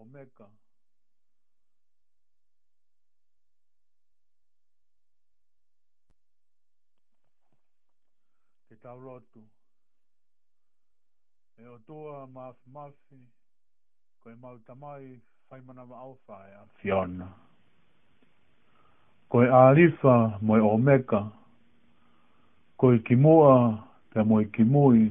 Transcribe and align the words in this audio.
Omega. 0.00 0.48
Te 8.68 8.76
tau 8.82 8.98
rotu. 9.00 9.42
E 11.58 11.66
o 11.66 11.78
toa 11.86 12.26
maafi 12.26 12.70
maafi, 12.72 13.18
koe 14.20 14.34
mautamai 14.40 15.20
whaimanawa 15.50 15.98
alfa 15.98 16.36
e 16.50 16.54
a 16.60 16.64
Fiona. 16.76 17.28
Koe 19.28 19.46
arifa 19.62 20.14
moe 20.42 20.60
Omega. 20.74 21.22
Koe 22.78 22.96
kimoa 23.06 23.52
te 24.14 24.18
moe 24.28 24.42
kimoi. 24.54 25.04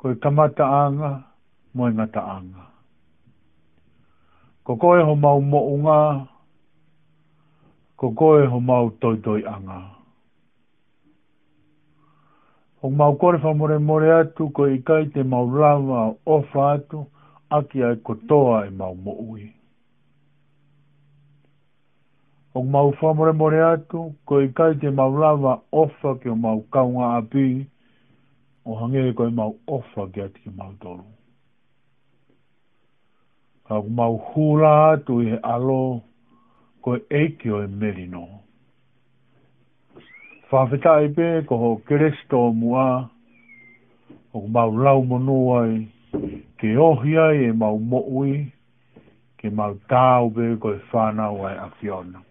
Koe 0.00 0.14
kamata 0.22 0.64
anga 0.84 1.10
moe 1.74 1.90
ngata 1.96 2.20
anga 2.36 2.64
ko 4.66 4.74
koe 4.82 5.02
ho 5.06 5.14
mau 5.14 5.38
mo 5.40 5.60
unga, 5.70 6.26
ko 7.96 8.10
koe 8.18 8.46
ho 8.50 8.58
mau 8.60 8.90
toi 8.98 9.14
toi 9.24 9.42
anga. 9.46 9.78
Ho 12.82 12.90
mau 12.90 13.14
kore 13.16 13.38
wha 13.38 13.52
more 13.54 13.78
more 13.80 14.10
atu, 14.14 14.50
ko 14.52 14.66
i 14.70 14.78
kai 14.82 15.06
te 15.14 15.22
mau 15.22 15.46
rawa 15.50 16.14
o 16.26 16.40
wha 16.40 16.66
atu, 16.74 17.06
aki 17.50 17.82
ai 17.82 17.94
kotoa 17.96 18.66
e 18.66 18.70
mau 18.70 18.94
moui. 18.94 19.46
ui. 22.54 22.68
mau 22.70 22.92
wha 23.00 23.14
more 23.14 23.32
more 23.32 23.62
atu, 23.70 24.14
ko 24.26 24.40
i 24.42 24.52
kai 24.52 24.74
te 24.78 24.90
mau 24.90 25.10
rawa 25.16 25.60
o 25.72 25.88
wha 26.02 26.16
ki 26.22 26.28
o 26.28 26.36
mau 26.36 26.60
kaunga 26.72 27.16
api, 27.16 27.66
o 28.66 28.74
hangere 28.76 29.14
ko 29.14 29.26
e 29.26 29.30
mau 29.30 29.54
o 29.68 29.82
wha 29.94 30.06
ki 30.12 30.20
ati 30.22 30.40
ki 30.42 30.50
mau 30.56 30.72
toru 30.80 31.15
ka 33.68 33.80
mau 33.82 34.16
hula 34.24 34.96
tu 35.06 35.18
e 35.26 35.38
alo 35.42 36.00
ko 36.82 36.96
eiki 37.10 37.50
o 37.50 37.62
e 37.64 37.66
merino. 37.66 38.24
Whawhita 40.50 40.92
e 41.02 41.08
pe 41.14 41.26
ko 41.48 41.56
ho 41.62 41.70
keresto 41.88 42.52
mua 42.54 43.10
o 44.32 44.46
mau 44.46 44.70
lau 44.76 45.02
monuai 45.02 45.88
ke 46.62 46.70
ohia 46.78 47.32
e 47.34 47.50
mau 47.52 47.78
moui 47.78 48.52
ke 49.42 49.50
mau 49.50 49.74
tau 49.90 50.30
pe 50.30 50.46
ko 50.62 50.74
e 50.76 50.78
whanau 50.92 51.42
ai 51.50 51.56
afiona. 51.66 52.22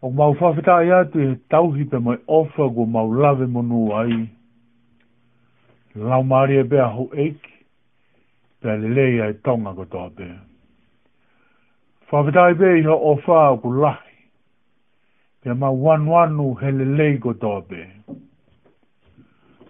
O 0.00 0.10
mau 0.10 0.30
whawhita 0.38 0.78
e 0.86 0.92
atu 1.00 1.20
e 1.32 1.34
tauhi 1.50 1.84
pe 1.90 1.98
mai 1.98 2.16
ofa 2.28 2.70
ko 2.78 2.86
mau 2.86 3.10
lave 3.12 3.46
monuai 3.50 4.22
lau 5.98 6.22
maria 6.22 6.60
e 6.62 6.70
pe 6.70 6.80
aho 6.84 7.10
eiki 7.12 7.55
pe 8.60 8.76
le 8.76 8.88
le 8.96 9.06
ai 9.24 9.34
tonga 9.44 9.72
ko 9.76 9.84
tō 9.94 10.02
pē. 10.16 10.28
Whawetai 12.10 12.52
pē 12.60 12.68
iho 12.80 12.94
o 13.10 13.14
whāo 13.26 13.56
ku 13.62 13.72
lahi, 13.82 14.14
pe 15.42 15.52
ma 15.62 15.70
wanwanu 15.84 16.48
he 16.60 16.70
le 16.78 16.84
le 16.98 17.08
ko 17.24 17.32
tō 17.42 17.52
pē. 17.68 17.82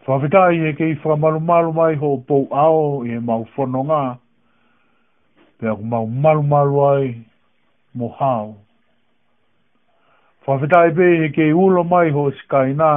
Whawetai 0.06 0.52
e 0.70 0.72
kei 0.78 0.94
whamalu 1.02 1.40
malu 1.50 1.72
mai 1.78 1.94
ho 2.02 2.14
pō 2.28 2.38
ao 2.66 3.02
i 3.08 3.16
e 3.18 3.24
mau 3.30 3.44
whono 3.56 3.82
ngā, 3.90 4.02
pe 5.58 5.68
aku 5.72 5.82
mau 5.90 6.06
malu 6.06 6.42
malu 6.52 6.80
ai 6.92 7.10
mo 7.94 8.12
hao. 8.20 8.54
Whawetai 10.46 10.88
pē 10.96 11.08
e 11.26 11.32
kei 11.38 11.50
ulo 11.64 11.82
mai 11.84 12.10
ho 12.14 12.30
skai 12.42 12.74
nā, 12.82 12.92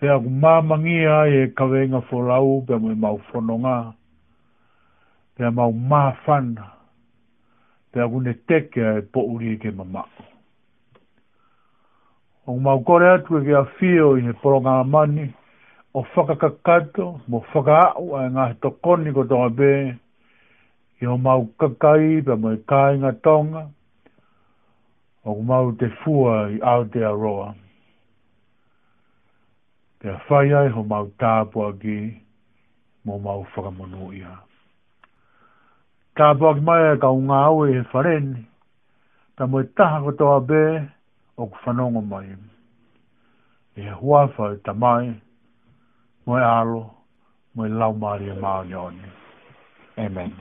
Te 0.00 0.08
a 0.08 0.16
mamangi 0.18 1.04
ai 1.04 1.34
e 1.42 1.46
kawenga 1.52 1.98
folau 2.08 2.62
pe 2.66 2.74
mo 2.80 2.94
mau 2.96 3.18
fononga 3.28 3.92
pe 5.36 5.44
mau 5.52 5.70
mafana. 5.90 6.68
pe 7.90 8.00
aku 8.00 8.12
gune 8.12 8.32
teke 8.48 8.80
e 8.80 9.00
po 9.12 9.20
uri 9.32 9.48
e 9.52 9.56
ke 9.62 9.70
mama 9.76 10.04
o 12.46 12.52
mau 12.56 12.80
kore 12.86 13.06
atu 13.12 13.36
e 13.44 13.52
a 13.60 13.64
fio 13.76 14.08
i 14.16 14.22
he 14.26 14.32
poronga 14.40 14.72
mani 14.92 15.26
o 15.92 16.00
whakakakato 16.12 17.04
mo 17.30 17.38
whakaau 17.52 18.06
ai 18.18 18.32
ngā 18.34 18.48
he 18.50 18.54
tokoni 18.62 19.12
ko 19.14 19.22
tonga 19.30 19.50
be 19.60 19.70
i 21.02 21.10
o 21.12 21.16
mau 21.26 21.40
kakai 21.60 22.22
pe 22.26 22.32
mo 22.42 22.54
e 22.56 22.62
kāinga 22.70 23.12
tonga 23.24 23.66
o 25.24 25.36
mau 25.50 25.66
te 25.78 25.88
fua 26.00 26.34
i 26.56 26.56
Aotearoa. 26.56 26.88
Aotearoa 26.88 27.68
te 30.02 30.08
a 30.08 30.16
whai 30.26 30.48
ai 30.58 30.68
ho 30.74 30.80
mau 30.90 31.08
tāpu 31.20 31.62
agi 31.66 31.96
mō 33.08 33.16
mau 33.26 33.42
whakamono 33.52 34.06
ia. 34.16 34.32
Tāpu 36.16 36.48
agi 36.50 36.64
mai 36.68 36.78
e 36.86 36.94
ka 37.02 37.10
unga 37.18 37.40
au 37.50 37.60
e 37.66 37.74
he 37.76 37.82
whareni, 37.92 38.42
ta 39.36 39.46
mo 39.50 39.60
e 39.64 39.68
taha 39.76 39.98
katoa 40.06 40.38
bē 40.48 40.62
o 41.40 41.46
ku 41.46 41.58
whanongo 41.64 42.02
mai. 42.12 42.24
E 43.76 43.80
he 43.88 43.98
hua 44.00 44.26
whai 44.36 44.54
ta 44.66 44.72
mai, 44.82 45.10
mo 46.24 46.38
e 46.40 46.46
alo, 46.58 46.82
mo 47.54 47.66
e 47.68 47.74
lau 47.80 47.92
maari 48.04 48.28
e 48.32 48.36
maari 48.44 48.72
Amen. 48.80 48.96
Amen. 50.06 50.40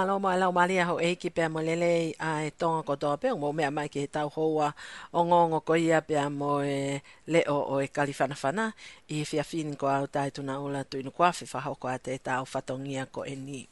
malo 0.00 0.16
mo 0.16 0.32
ala 0.32 0.48
mali 0.48 0.80
ho 0.80 0.96
e 0.96 1.12
ki 1.20 1.28
pe 1.28 1.44
mo 1.52 1.60
lele 1.60 2.16
a 2.16 2.40
e 2.48 2.56
ko 2.56 2.94
to 2.96 3.12
pe 3.20 3.28
mo 3.36 3.52
me 3.52 3.68
mai 3.68 3.88
ki 3.92 4.08
tau 4.08 4.32
hoa 4.32 4.72
o 5.12 5.20
ngongo 5.28 5.60
ko 5.60 5.76
ia 5.76 6.00
pe 6.00 6.16
mo 6.32 6.64
e 6.64 7.04
le 7.28 7.40
o 7.52 7.76
e 7.84 7.88
kalifana 7.92 8.32
fana 8.34 8.72
i 9.12 9.20
e 9.20 9.24
fia 9.28 9.44
fin 9.44 9.76
ko 9.76 9.86
au 9.92 10.06
tai 10.08 10.32
tu 10.32 10.40
na 10.42 10.56
ola 10.56 10.84
tu 10.88 10.96
ko 11.12 11.20
afi 11.28 11.44
fa 11.44 11.60
ho 11.68 11.74
ko 11.76 11.84
ate 11.92 12.16
o 12.40 12.44
fatongia 12.48 13.04
ko 13.12 13.24
e 13.28 13.34
ni 13.36 13.62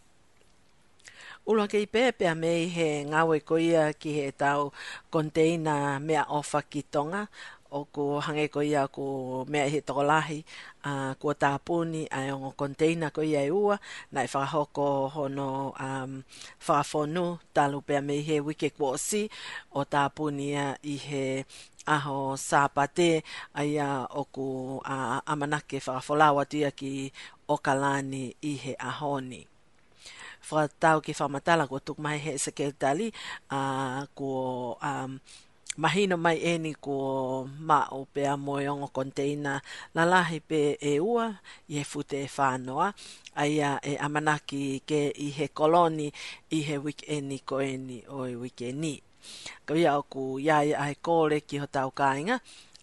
Ulo 1.48 1.64
ke 1.64 1.80
i 1.80 1.86
pe 1.88 2.12
a 2.28 2.34
mei 2.36 2.68
he 2.68 3.08
ngawe 3.08 3.40
koia 3.40 3.96
ki 3.96 4.10
he 4.18 4.28
tau 4.36 4.68
konteina 5.10 5.96
mea 5.96 6.28
ofa 6.28 6.60
ki 6.60 6.82
tonga 6.92 7.24
o 7.70 7.84
ko 7.94 8.04
hange 8.26 8.46
ko 8.54 8.60
ia 8.70 8.84
ko 8.96 9.04
mea 9.52 9.68
he 9.72 9.80
toko 9.86 10.00
lahi 10.12 10.40
a 10.88 10.90
uh, 10.90 11.10
ko 11.20 11.28
tāpuni 11.42 12.02
a 12.16 12.18
e 12.28 12.30
ongo 12.36 12.50
container 12.62 13.10
ko 13.16 13.20
ia 13.30 13.40
e 13.48 13.50
ua 13.62 13.76
na 14.12 14.24
e 14.26 14.28
whakahoko 14.34 14.86
hono 15.14 15.48
um, 15.86 16.12
whakafonu 16.66 17.24
talu 17.54 17.78
pia 17.86 18.00
me 18.08 18.16
he 18.28 18.36
wike 18.46 18.68
kua 18.76 18.96
si 19.08 19.22
o 19.78 19.82
tāpuni 19.92 20.44
ia 20.56 20.66
i 20.94 20.96
he 21.08 21.26
aho 21.94 22.18
sāpate 22.48 23.10
a 23.60 23.62
ia 23.64 23.88
o 24.20 24.24
ko 24.34 24.46
uh, 24.92 25.20
amanake 25.32 25.78
whakafolawa 25.86 26.42
tia 26.52 26.70
ki 26.72 27.12
o 27.52 27.56
kalani 27.64 28.24
i 28.52 28.54
he 28.62 28.74
ahoni 28.90 29.40
whakatau 30.48 30.96
ki 31.04 31.12
whamatala 31.20 31.68
ko 31.70 31.76
tukmai 31.86 32.16
he 32.24 32.32
sekeltali 32.44 33.08
a 33.52 33.60
uh, 33.60 34.00
ko 34.16 34.32
um, 34.90 35.20
mahino 35.76 36.16
mai 36.24 36.38
eni 36.52 36.72
ko 36.84 36.96
ma 37.68 37.80
o 37.98 38.00
pe 38.12 38.22
a 38.32 38.36
moe 38.44 38.62
container 38.64 38.92
konteina 38.96 39.52
la 39.96 40.02
lahi 40.12 40.38
pe 40.50 40.60
e 40.92 40.94
ua 41.12 41.26
i 41.72 41.74
e 41.82 41.84
fute 41.90 42.16
e 42.26 42.28
whanoa 42.36 42.86
a 43.42 43.44
e 43.92 43.94
amanaki 44.06 44.62
ke 44.88 45.00
i 45.26 45.28
he 45.36 45.46
koloni 45.58 46.08
i 46.58 46.60
he 46.68 46.74
wik 46.84 47.00
eni 47.16 47.38
ko 47.48 47.56
eni 47.72 47.98
o 48.16 48.18
i 48.32 48.36
wik 48.42 48.58
eni. 48.70 48.94
Kawia 49.66 49.90
o 50.00 50.02
ku 50.12 50.22
iai 50.46 50.70
ai 50.84 50.94
kore 51.06 51.38
ki 51.48 51.56
ho 51.62 51.66
tau 51.74 51.90
kāinga 52.00 52.36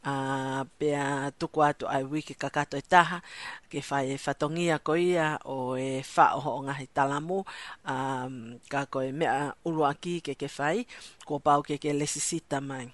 a 0.06 0.14
uh, 0.14 0.62
pea 0.78 1.34
tu 1.40 1.48
atu 1.68 1.86
ai 1.94 2.04
wiki 2.14 2.34
kakato 2.42 2.76
e 2.78 2.82
taha 2.94 3.18
ke 3.72 3.80
whai 3.90 4.06
e 4.16 4.18
whatongia 4.26 4.78
o 5.58 5.76
e 5.78 6.06
whaoho 6.16 6.50
o 6.58 6.60
ngahi 6.66 6.88
talamu 6.96 7.40
um, 7.92 8.36
ka 8.72 8.86
ko 8.92 9.02
e 9.02 9.12
mea 9.20 9.54
urua 9.66 9.92
ke 10.02 10.22
ke 10.42 10.48
fai 10.58 10.86
ko 11.26 11.42
pau 11.46 11.60
ke 11.68 11.82
ke 11.82 11.90
lesisita 12.00 12.58
mai 12.70 12.88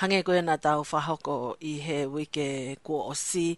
hange 0.00 0.18
ko 0.26 0.32
na 0.44 0.56
tau 0.60 0.80
whahoko 0.92 1.56
i 1.72 1.74
he 1.84 2.00
wiki 2.14 2.76
ko 2.84 2.94
o 3.08 3.14
si 3.16 3.56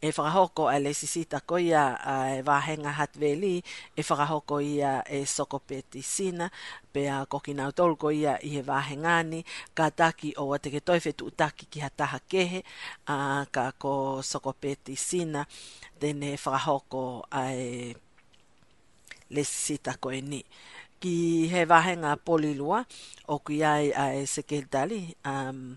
e 0.00 0.10
whakahoko 0.10 0.68
a 0.70 0.78
le 0.78 0.94
sisita 0.94 1.42
ko 1.42 1.58
ia 1.58 1.98
a 1.98 2.38
e 2.38 2.42
wāhenga 2.46 2.94
hat 2.94 3.18
veli 3.18 3.58
e 3.98 4.02
whakahoko 4.06 4.60
ia 4.62 5.02
e 5.02 5.24
soko 5.26 5.58
peti 5.58 6.02
sina 6.06 6.46
pe 6.94 7.08
a 7.10 7.26
koki 7.26 7.50
nau 7.58 7.74
tolu 7.74 7.98
ko 7.98 8.14
ia 8.14 8.38
i 8.46 8.54
he 8.54 8.62
wāhengani 8.62 9.42
ka 9.74 9.90
taki 9.90 10.30
o 10.38 10.54
te 10.62 10.70
ke 10.70 10.78
toife 10.78 11.10
tu 11.18 11.30
taki 11.34 11.66
ki 11.66 11.82
ha 11.82 11.90
taha 11.90 12.22
kehe 12.30 12.62
a 13.10 13.42
ka 13.50 13.70
ko 13.74 14.22
soko 14.22 14.54
peti 14.54 14.94
sina 14.94 15.42
tene 15.98 16.36
whakahoko 16.38 17.26
a 17.34 17.42
e 17.58 17.90
le 19.34 19.42
sisita 19.42 19.98
ko 19.98 20.14
e 20.14 20.22
ni 20.22 20.42
ki 21.02 21.50
he 21.50 21.66
wāhenga 21.66 22.14
polilua 22.22 22.84
o 23.26 23.42
ku 23.42 23.50
iai 23.50 23.90
a 23.90 24.14
e 24.14 24.26
sekeltali 24.30 25.00
um, 25.26 25.74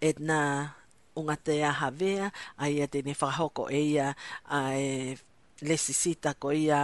Edna 0.00 0.72
o 1.18 1.24
ngā 1.26 1.34
te 1.46 1.54
aha 1.68 1.88
vea, 2.00 2.26
a 2.64 2.68
ia 2.70 2.86
tēne 2.94 3.14
whakahoko 3.20 3.64
e 3.74 3.84
ia, 3.92 4.10
a 4.54 4.60
e 4.82 4.88
lesi 5.66 5.94
sita 6.00 6.32
ko 6.38 6.52
ia 6.54 6.82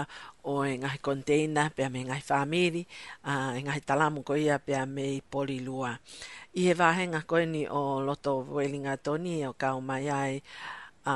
o 0.50 0.55
engahi 0.67 0.99
konteina 0.99 1.69
pia 1.76 1.87
me 1.95 2.03
engahi 2.03 2.25
whamiri, 2.29 2.83
a 3.31 3.35
engahi 3.61 3.85
talamu 3.91 4.25
ko 4.26 4.35
ia 4.38 4.57
pia 4.59 4.83
me 4.95 5.05
i 5.14 5.21
poli 5.21 5.61
lua. 5.67 5.93
I 6.59 6.67
he 6.69 6.75
wāhenga 6.79 7.23
koini 7.31 7.62
o 7.71 7.83
Loto 8.09 8.33
Wellinga 8.55 8.97
Toni 9.05 9.37
o 9.47 9.53
kao 9.53 9.81
mai 9.81 10.07
ai, 10.11 10.43
a 11.07 11.14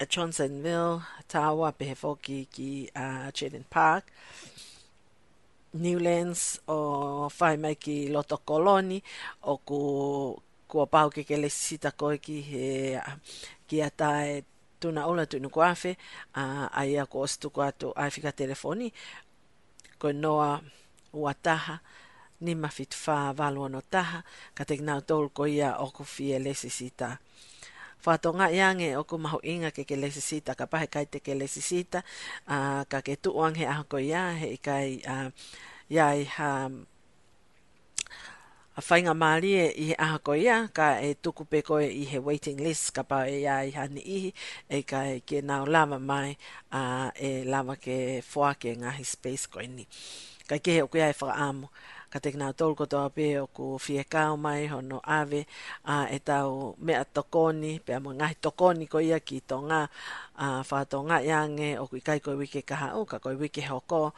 a 0.00 0.06
Johnsonville, 0.06 1.00
Tawa, 1.32 1.72
pe 1.78 1.94
foki 1.94 2.44
ki 2.52 2.90
a 2.94 3.32
uh, 3.34 3.62
Park, 3.70 4.04
Newlands 5.74 6.60
o 6.68 7.28
whai 7.40 7.56
mai 7.56 7.74
ki 7.74 8.08
Loto 8.10 8.36
Koloni 8.46 9.00
o 9.44 9.56
ku 9.68 9.82
kua 10.68 10.84
pau 10.86 11.08
ke 11.14 11.22
kele 11.28 11.48
sita 11.66 11.90
koe 12.00 12.16
ki 12.26 12.36
he 12.50 12.66
ki 13.68 13.76
a 13.88 13.90
tae 14.00 14.30
tuna 14.80 15.02
ola 15.10 15.24
tu 15.26 15.36
inu 15.40 15.50
koafe 15.54 15.92
a 16.42 16.44
ai 16.80 16.92
a 17.02 17.04
koos 17.12 17.32
tuku 17.42 17.58
atu 17.68 17.86
aifika 18.02 18.30
telefoni 18.40 18.86
ko 20.00 20.08
noa 20.12 20.50
ua 21.18 21.32
taha 21.46 21.76
ni 22.44 22.52
mafit 22.62 22.92
fa 23.04 23.16
valo 23.38 23.64
no 23.72 23.80
taha 23.94 24.20
ka 24.56 24.62
te 24.68 24.74
nau 24.88 25.00
tol 25.08 25.26
ko 25.36 25.42
ia 25.56 25.70
o 25.84 25.86
ku 25.96 26.04
fie 26.14 26.36
le 26.44 26.52
sisita 26.62 27.08
fa 28.04 28.12
to 28.22 28.28
nga 28.38 28.46
yange 28.60 28.88
o 29.00 29.02
ku 29.10 29.16
mahu 29.24 29.38
inga 29.52 29.70
ke 29.76 29.82
ke 29.88 29.96
le 30.02 30.08
sisita 30.16 30.50
ka 30.60 30.64
pahe 30.72 30.86
kai 30.94 31.06
te 31.12 31.18
ke 31.26 31.32
le 31.40 31.46
sisita 31.54 32.00
uh, 32.54 32.82
ka 32.90 32.98
ke 33.06 33.14
tu 33.22 33.30
wang 33.40 33.56
he 33.60 33.64
a 33.74 33.76
ko 33.90 33.96
ia 34.10 34.22
he 34.40 34.50
kai 34.66 34.88
uh, 35.14 35.28
ia 35.94 36.04
i 36.20 36.24
ha 36.36 36.50
a 38.78 38.80
whainga 38.80 39.14
maari 39.14 39.50
e 39.54 39.66
i 39.74 39.84
he 39.90 39.94
aha 39.98 40.36
ia, 40.36 40.56
ka 40.72 41.00
e 41.02 41.14
tuku 41.14 41.44
pe 41.50 41.62
koe 41.62 41.82
i 41.86 42.04
he 42.04 42.18
waiting 42.18 42.58
list, 42.62 42.94
ka 42.94 43.02
pau 43.02 43.26
e 43.26 43.40
ia 43.40 43.56
i 43.68 43.72
hani 43.74 43.98
ihi, 44.00 44.30
e 44.70 44.82
ka 44.86 45.00
e 45.14 45.18
ke 45.20 45.40
nao 45.42 45.66
lava 45.66 45.98
mai, 45.98 46.36
a 46.70 47.10
e 47.20 47.42
lava 47.44 47.74
ke 47.76 48.22
fua 48.30 48.54
ke 48.54 48.76
ngahi 48.78 49.04
space 49.04 49.44
koe 49.50 49.66
ni. 49.66 49.82
Ka 50.48 50.56
ke 50.62 50.76
he 50.78 50.82
okuia 50.86 51.10
e 51.10 51.14
amo 51.46 51.68
ka 52.12 52.18
te 52.18 52.30
kinao 52.32 52.52
tolu 52.56 52.74
kotoa 52.74 53.10
pe 53.12 53.36
o 53.40 53.46
ku 53.46 53.78
fie 53.78 54.04
kao 54.04 54.36
mai 54.36 54.66
hono 54.68 55.00
ave, 55.04 55.44
a 55.84 56.06
e 56.14 56.18
tau 56.18 56.74
mea 56.78 57.04
tokoni, 57.04 57.80
pe 57.84 57.92
amu 57.94 58.10
ngahi 58.14 58.34
tokoni 58.44 58.86
ko 58.88 58.98
ia 58.98 59.18
ki 59.20 59.40
tonga, 59.40 59.88
a 60.36 60.62
whātonga 60.68 61.18
iange 61.28 61.76
o 61.82 61.86
kui 61.90 62.00
kai 62.00 62.20
koe 62.20 62.36
wike 62.40 62.62
kaha 62.64 62.94
o, 62.96 63.04
ka 63.04 63.18
koe 63.18 63.34
wike 63.36 63.60
hoko, 63.60 64.12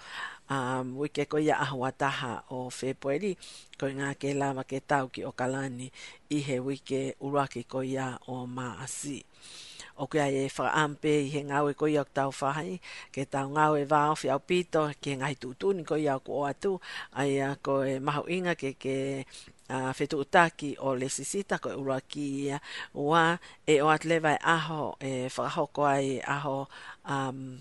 um, 0.50 0.86
we 0.98 1.08
ke 1.08 1.24
koia 1.32 1.54
ahua 1.64 1.90
taha 2.00 2.32
o 2.56 2.66
whepoeri, 2.78 3.32
ko 3.78 3.86
ngā 3.98 4.10
ke 4.20 4.34
lawa 4.40 4.62
ke 4.70 4.78
tau 4.90 5.08
ki 5.14 5.24
o 5.28 5.32
kalani 5.40 5.88
i 6.36 6.38
he 6.46 6.58
wike 6.66 7.02
uraki 7.26 7.62
koia 7.74 8.08
o 8.34 8.44
maasi. 8.56 9.18
O 10.02 10.06
kia 10.06 10.26
e 10.42 10.46
whaampe 10.56 11.10
i 11.12 11.28
he 11.34 11.42
ko 11.76 11.86
ya 11.86 12.00
o 12.02 12.08
tau 12.14 12.30
whahai, 12.40 12.80
ke 13.12 13.24
tau 13.32 13.48
ngāwe 13.50 13.84
wā 13.86 14.00
o 14.12 14.16
whiau 14.20 14.38
pito, 14.48 14.82
ke 15.02 15.12
ngai 15.20 15.34
tūtuni 15.42 15.84
koia 15.84 16.16
o 16.16 16.20
ko 16.20 16.44
atu, 16.50 16.80
ai 17.12 17.38
a 17.40 17.56
koe 17.56 17.98
mahu 18.00 18.24
inga 18.36 18.54
ke 18.54 18.72
ke 18.74 19.24
a 19.70 19.78
uh, 19.78 19.92
fetu 19.94 20.18
utaki 20.18 20.74
o 20.82 20.94
le 20.98 21.06
sisita 21.06 21.60
ko 21.62 21.70
ura 21.78 22.00
ki 22.00 22.24
ia 22.46 22.58
e 23.70 23.78
o 23.80 23.86
atleva 23.94 24.34
e 24.34 24.38
aho 24.42 24.96
e 24.98 25.28
whakahoko 25.30 25.86
ai 25.86 26.18
aho 26.26 26.66
um, 27.06 27.60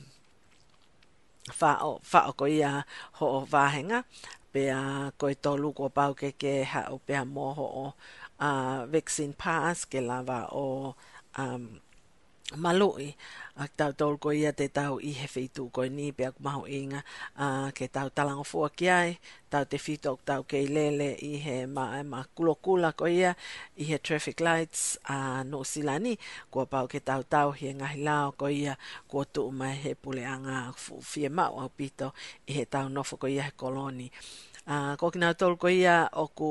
fa 1.60 1.72
o 1.90 1.92
fa 2.12 2.20
o 2.30 2.32
ko 2.40 2.46
ia 2.58 2.72
ho 3.18 3.26
o 3.38 3.42
vahenga 3.54 4.00
pe 4.54 4.64
a 4.82 4.82
ko 5.20 5.26
e 5.34 5.36
to 5.44 5.52
luko 5.64 5.86
pau 5.98 6.12
ke 6.22 6.30
ke 6.42 6.54
ha 6.72 6.82
o 6.94 6.98
pe 7.06 7.14
a 7.24 7.26
moho 7.36 7.64
o 7.86 7.86
a 8.48 8.50
uh, 8.50 8.78
vaccine 8.94 9.34
pass 9.42 9.78
ke 9.92 10.00
lava 10.10 10.40
o 10.66 10.66
um, 11.44 11.64
maloi 12.58 13.14
ah, 13.60 13.64
a 13.64 13.68
tau 13.68 13.92
tau 13.94 14.18
ko 14.18 14.32
ia 14.32 14.52
te 14.56 14.68
tau 14.72 14.98
i 15.04 15.12
he 15.14 15.28
fitu 15.28 15.68
ko 15.74 15.84
ni 15.86 16.10
pe 16.16 16.26
ak 16.32 16.40
mau 16.42 16.64
inga 16.66 17.02
a 17.36 17.46
uh, 17.46 17.68
ke 17.78 17.86
tau 17.92 18.10
talango 18.10 18.44
fua 18.48 18.70
ki 18.78 18.88
ai 18.90 19.12
tau 19.52 19.64
te 19.70 19.78
fitu 19.78 20.10
ok 20.16 20.22
tau 20.26 20.42
ke 20.50 20.58
lele 20.66 21.12
i 21.22 21.38
he 21.44 21.58
ma, 21.68 22.02
ma 22.04 22.24
kulo 22.36 22.56
kula 22.64 22.90
ko 22.98 23.06
ia 23.06 23.36
i 23.78 23.84
he 23.90 23.98
traffic 24.00 24.40
lights 24.42 24.98
a 25.06 25.18
uh, 25.18 25.40
no 25.52 25.62
silani 25.72 26.16
ko 26.52 26.66
pa 26.72 26.88
ke 26.92 27.00
tau 27.04 27.22
tau 27.24 27.52
hi 27.60 27.76
ngahi 27.80 28.02
lao 28.08 28.32
ko 28.40 28.48
ia 28.48 28.74
kua 29.10 29.24
tu 29.34 29.42
ma 29.60 29.70
he 29.84 29.94
pule 30.02 30.24
anga 30.36 30.58
fie 31.12 31.30
mau 31.30 31.60
au 31.64 31.70
pito 31.78 32.08
i 32.50 32.52
he 32.58 32.64
tau 32.74 32.86
nofo 32.96 33.16
ko 33.22 33.28
ia 33.28 33.44
he 33.50 33.54
koloni 33.62 34.08
a 34.72 34.76
uh, 34.76 34.94
ko 35.00 35.06
kina 35.14 35.36
tau 35.40 35.54
ko 35.62 35.68
ia 35.68 35.98
oku 36.26 36.50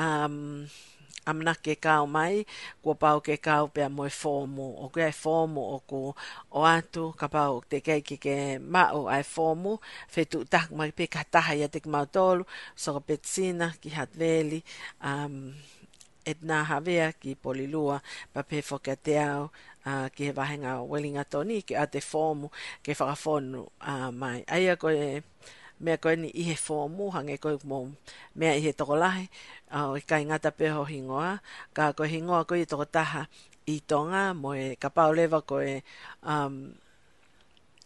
um, 0.00 0.66
amna 1.24 1.54
ke 1.54 1.74
kao 1.74 2.06
mai, 2.06 2.44
kua 2.82 2.94
pau 2.94 3.18
ke 3.26 3.34
kao 3.36 3.66
pia 3.74 3.88
moe 3.88 4.08
fōmu, 4.20 4.66
o 4.84 4.88
kua 4.92 5.06
e 5.06 5.14
fōmu 5.22 5.62
o 5.74 5.78
ku 5.90 6.00
o 6.58 6.60
atu, 6.76 7.04
ka 7.20 7.26
pau 7.34 7.62
te 7.70 7.78
keiki 7.86 8.16
ke 8.24 8.36
o 8.98 9.00
ai 9.14 9.22
fomo 9.34 9.72
fetu 10.14 10.38
tak 10.52 10.66
mai 10.78 10.90
pe 10.98 11.04
kataha 11.14 11.52
ia 11.60 11.68
te 11.68 11.78
ki 11.84 11.88
mautolu, 11.94 12.44
so 12.76 12.88
ka 12.96 13.00
petsina 13.08 13.66
ki 13.80 13.88
hatveli, 13.98 14.60
um, 15.10 15.54
et 16.26 16.38
nā 16.48 16.62
havea 16.70 17.08
ki 17.20 17.34
polilua, 17.42 18.02
pa 18.34 18.42
pe 18.48 18.58
whoka 18.68 18.94
te 19.04 19.18
au, 19.22 19.46
uh, 19.86 20.06
ki 20.14 20.28
he 20.30 20.32
wahenga 20.38 20.78
o 20.82 20.88
welinga 20.92 21.24
toni, 21.30 21.62
ki 21.66 21.74
a 21.78 21.86
te 21.86 22.00
fomo 22.00 22.50
ke 22.82 22.92
whakafonu 22.98 23.66
uh, 23.92 24.10
mai. 24.10 24.42
Aia 24.46 24.74
ko 24.78 24.90
e, 24.90 25.22
mea 25.82 25.96
koe 25.98 26.16
ni 26.16 26.28
ihe 26.30 26.54
fō 26.66 26.86
mō 26.96 27.04
hange 27.12 27.36
koe 27.36 27.52
mō 27.70 27.90
mea 28.38 28.52
ihe 28.54 28.72
toko 28.72 28.96
lahe, 28.96 29.26
uh, 29.76 29.96
i 29.98 30.04
kai 30.06 30.24
ngata 30.24 30.50
pēho 30.58 30.84
hingoa, 30.86 31.38
ka 31.74 31.92
koe 31.92 32.08
hingoa 32.08 32.44
koe 32.44 32.62
i 32.62 32.66
toko 32.66 32.84
taha 32.84 33.26
i 33.72 33.80
tonga, 33.90 34.22
mo 34.42 34.50
e 34.54 34.74
ka 34.82 34.88
pao 34.96 35.12
lewa 35.12 35.40
koe, 35.50 35.80
um, 36.22 36.70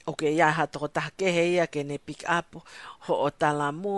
ok, 0.07 0.21
ia 0.39 0.49
ha 0.57 0.67
toko 0.67 0.89
taha 0.89 1.11
kehe 1.19 1.45
ia, 1.55 1.67
ke 1.67 1.81
ne 1.85 1.99
pick 1.99 2.23
up, 2.29 2.61
ho 3.09 3.13
o 3.27 3.31
tala 3.31 3.73
mō, 3.73 3.95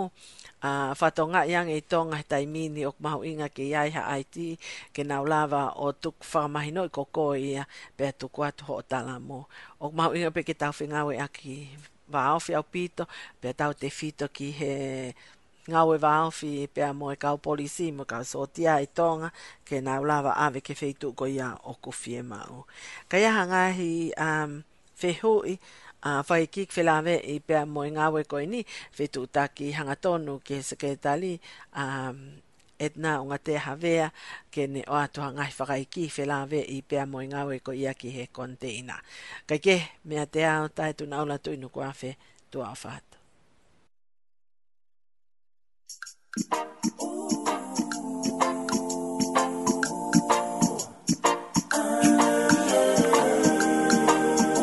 uh, 0.65 0.89
whato 0.99 1.27
ngā 1.33 1.41
iang 1.51 1.69
i 1.75 1.79
tonga 1.81 2.17
he 2.23 2.23
tai 2.23 2.43
o 2.87 2.91
kumahu 2.95 3.19
inga 3.29 3.49
ke 3.55 3.63
iai 3.67 3.91
ha 3.97 4.01
IT, 4.17 4.35
ke 4.95 5.03
nau 5.03 5.25
lava 5.25 5.75
o 5.75 5.91
tuk 5.91 6.15
whakamahino 6.23 6.87
i 6.87 6.91
koko 6.97 7.35
ia, 7.35 7.67
pēr 7.97 8.11
tuku 8.19 8.39
atu 8.47 8.63
ho 8.65 8.73
o 8.81 8.81
tala 8.81 9.19
mō. 9.19 9.43
O 9.81 9.89
kumahu 9.91 10.15
inga 10.15 10.31
pe 10.31 10.43
ke 10.43 10.53
tau 10.57 10.71
whingawe 10.79 11.19
aki 11.21 11.55
waofi 12.13 12.53
au 12.53 12.63
pito, 12.63 13.03
pia 13.41 13.53
tau 13.53 13.73
te 13.81 13.89
fito 13.89 14.27
ki 14.37 14.47
he 14.59 14.73
ngau 15.69 15.89
e 15.95 15.99
waofi 16.05 16.51
pia 16.73 16.89
mo 16.99 17.05
e 17.13 17.17
kau 17.23 17.37
polisi 17.47 17.85
mo 17.95 18.03
kau 18.11 18.23
sotia 18.33 18.73
e 18.85 18.87
tonga 18.99 19.29
ke 19.67 19.75
nga 19.85 19.99
ulawa 20.03 20.31
awe 20.45 20.59
ke 20.67 20.73
feitu 20.81 21.13
ko 21.19 21.23
ia 21.29 21.49
o 21.71 21.73
kufie 21.83 22.21
mau. 22.31 22.65
Kaya 23.09 23.29
hangahi 23.37 23.93
um, 24.25 24.51
fehui 24.99 25.59
a 26.03 26.09
uh, 26.09 26.21
fai 26.27 26.47
kik 26.53 26.69
fe 26.75 26.81
lawe 26.83 27.15
i 27.33 27.35
pia 27.47 27.61
mo 27.65 27.81
e 27.89 27.91
ngau 27.95 28.17
e 28.19 28.23
koe 28.31 28.45
ni 28.49 28.61
fetu 28.97 29.27
taki 29.35 29.71
hangatonu 29.77 30.39
ke 30.47 30.57
seketali 30.65 31.35
um, 31.77 32.17
etna 32.79 33.11
o 33.21 33.25
ngate 33.29 33.43
te 33.51 33.55
havea 33.65 34.07
ke 34.53 34.63
ne 34.73 34.81
o 34.87 34.95
atoha 35.05 35.29
ngai 35.37 35.51
whakai 35.57 35.83
ki 35.93 36.03
whelawe 36.15 36.59
i 36.75 36.81
pia 36.89 37.03
mo 37.11 37.19
i 37.25 37.27
ngā 37.31 37.41
ko 37.65 37.71
ia 37.73 37.93
ki 37.93 38.09
he 38.17 38.25
konteina. 38.33 38.95
Kai 39.47 39.59
ke, 39.65 39.75
mea 40.05 40.25
te 40.33 40.43
ao 40.45 40.67
tai 40.77 40.91
tu 40.99 41.05
naula 41.11 41.37
tu 41.43 41.49
inu 41.57 41.69
kua 41.75 41.91
whe 41.99 42.11
tu 42.51 42.61
ao 42.69 42.75
whātu. 42.83 43.15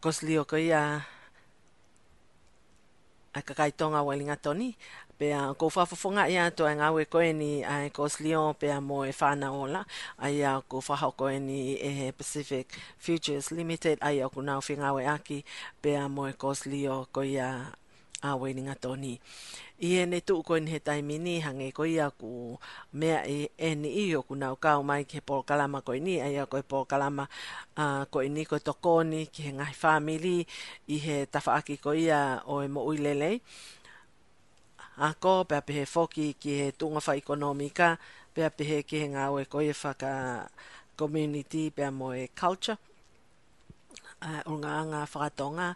Cosli 0.10 0.38
okoia 0.42 0.82
a 0.98 1.02
ah, 3.38 3.44
kakaitonga 3.48 4.02
welinga 4.08 4.38
toni 4.44 4.70
pea 5.20 5.38
ah, 5.50 5.54
ko 5.54 5.70
fafofonga 5.70 6.24
ia 6.34 6.50
to 6.52 6.64
nga 6.78 6.88
we 6.96 7.04
koe 7.14 7.30
ni 7.42 7.52
a 7.74 7.76
pe 8.60 8.68
a 8.74 8.78
ah, 8.78 8.82
mo 8.88 8.98
e 9.12 9.14
whana 9.22 9.48
ola 9.64 9.82
aia 10.26 10.52
ko 10.70 10.78
faha 10.88 11.08
koe 11.20 11.38
ni 11.40 11.60
e 11.90 12.12
Pacific 12.20 12.66
Futures 12.98 13.52
Limited 13.58 14.00
aia 14.02 14.26
ko 14.34 14.42
nao 14.42 14.62
whingawe 14.68 15.02
aki 15.16 15.40
a 16.04 16.10
mo 16.10 16.24
e 16.26 16.34
Coslio 16.42 17.06
koe 17.14 17.28
ia 17.38 17.50
a 18.26 18.30
welinga 18.42 18.76
toni. 18.82 19.14
i 19.80 19.96
e 19.98 20.06
ne 20.06 20.20
tu 20.20 20.36
ko 20.44 20.56
he 20.72 20.80
taimini 20.80 21.40
hange 21.40 21.72
ko 21.72 21.86
ia 21.88 22.10
ku 22.20 22.60
mea 23.00 23.24
e 23.24 23.48
e 23.58 23.72
ni 23.80 23.90
i 24.04 24.16
o 24.16 24.22
kuna 24.28 24.52
o 24.52 24.56
kau 24.60 24.84
mai 24.84 25.04
ke 25.08 25.22
po 25.24 25.40
kalama 25.48 25.80
ko 25.82 25.96
ni 26.06 26.20
ai 26.20 26.36
a 26.36 26.46
ko 26.52 26.60
po 26.68 26.84
kalama 26.84 27.24
a 27.80 27.84
uh, 27.84 28.04
ko 28.12 28.20
ni 28.28 28.44
ko 28.44 28.60
to 28.60 28.74
ko 28.76 29.04
ni 29.08 29.22
ki 29.32 29.40
he 29.48 29.52
ngai 29.56 29.72
family 29.84 30.40
i 30.96 30.98
he 31.06 31.18
tafa 31.34 31.56
aki 31.60 31.78
ko 31.84 31.96
ia 31.96 32.44
o 32.46 32.60
e 32.62 32.68
mo 32.68 32.84
uilele 32.92 33.40
a 35.08 35.16
ko 35.24 35.44
pe 35.50 35.62
pe 35.66 35.74
he 35.80 35.86
foki 35.86 36.28
ki 36.42 36.52
he 36.60 36.66
tunga 36.80 37.00
fa 37.00 37.16
ekonomika 37.22 37.96
pe 38.36 38.50
pe 38.56 38.64
he 38.72 38.80
ki 38.84 38.98
he 39.02 39.06
nga 39.16 39.32
oe 39.32 39.48
ko 39.48 39.64
ia 39.64 39.74
fa 39.74 39.96
ka 40.02 40.14
community 41.00 41.64
pe 41.76 41.88
mo 41.90 42.12
e 42.12 42.28
culture 42.36 42.78
a 44.28 44.28
uh, 44.44 44.52
unga 44.52 44.74
nga 44.92 45.02
fa 45.08 45.32
tonga 45.32 45.72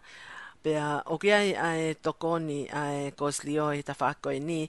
Pea, 0.64 1.02
o 1.12 1.18
kia 1.20 1.42
i 1.44 1.50
ae 1.60 1.88
tokoni 1.94 2.54
ae 2.72 3.10
koslio 3.20 3.66
i 3.76 3.82
ta 3.84 3.92
whaako 4.00 4.32
e 4.32 4.38
ni 4.40 4.62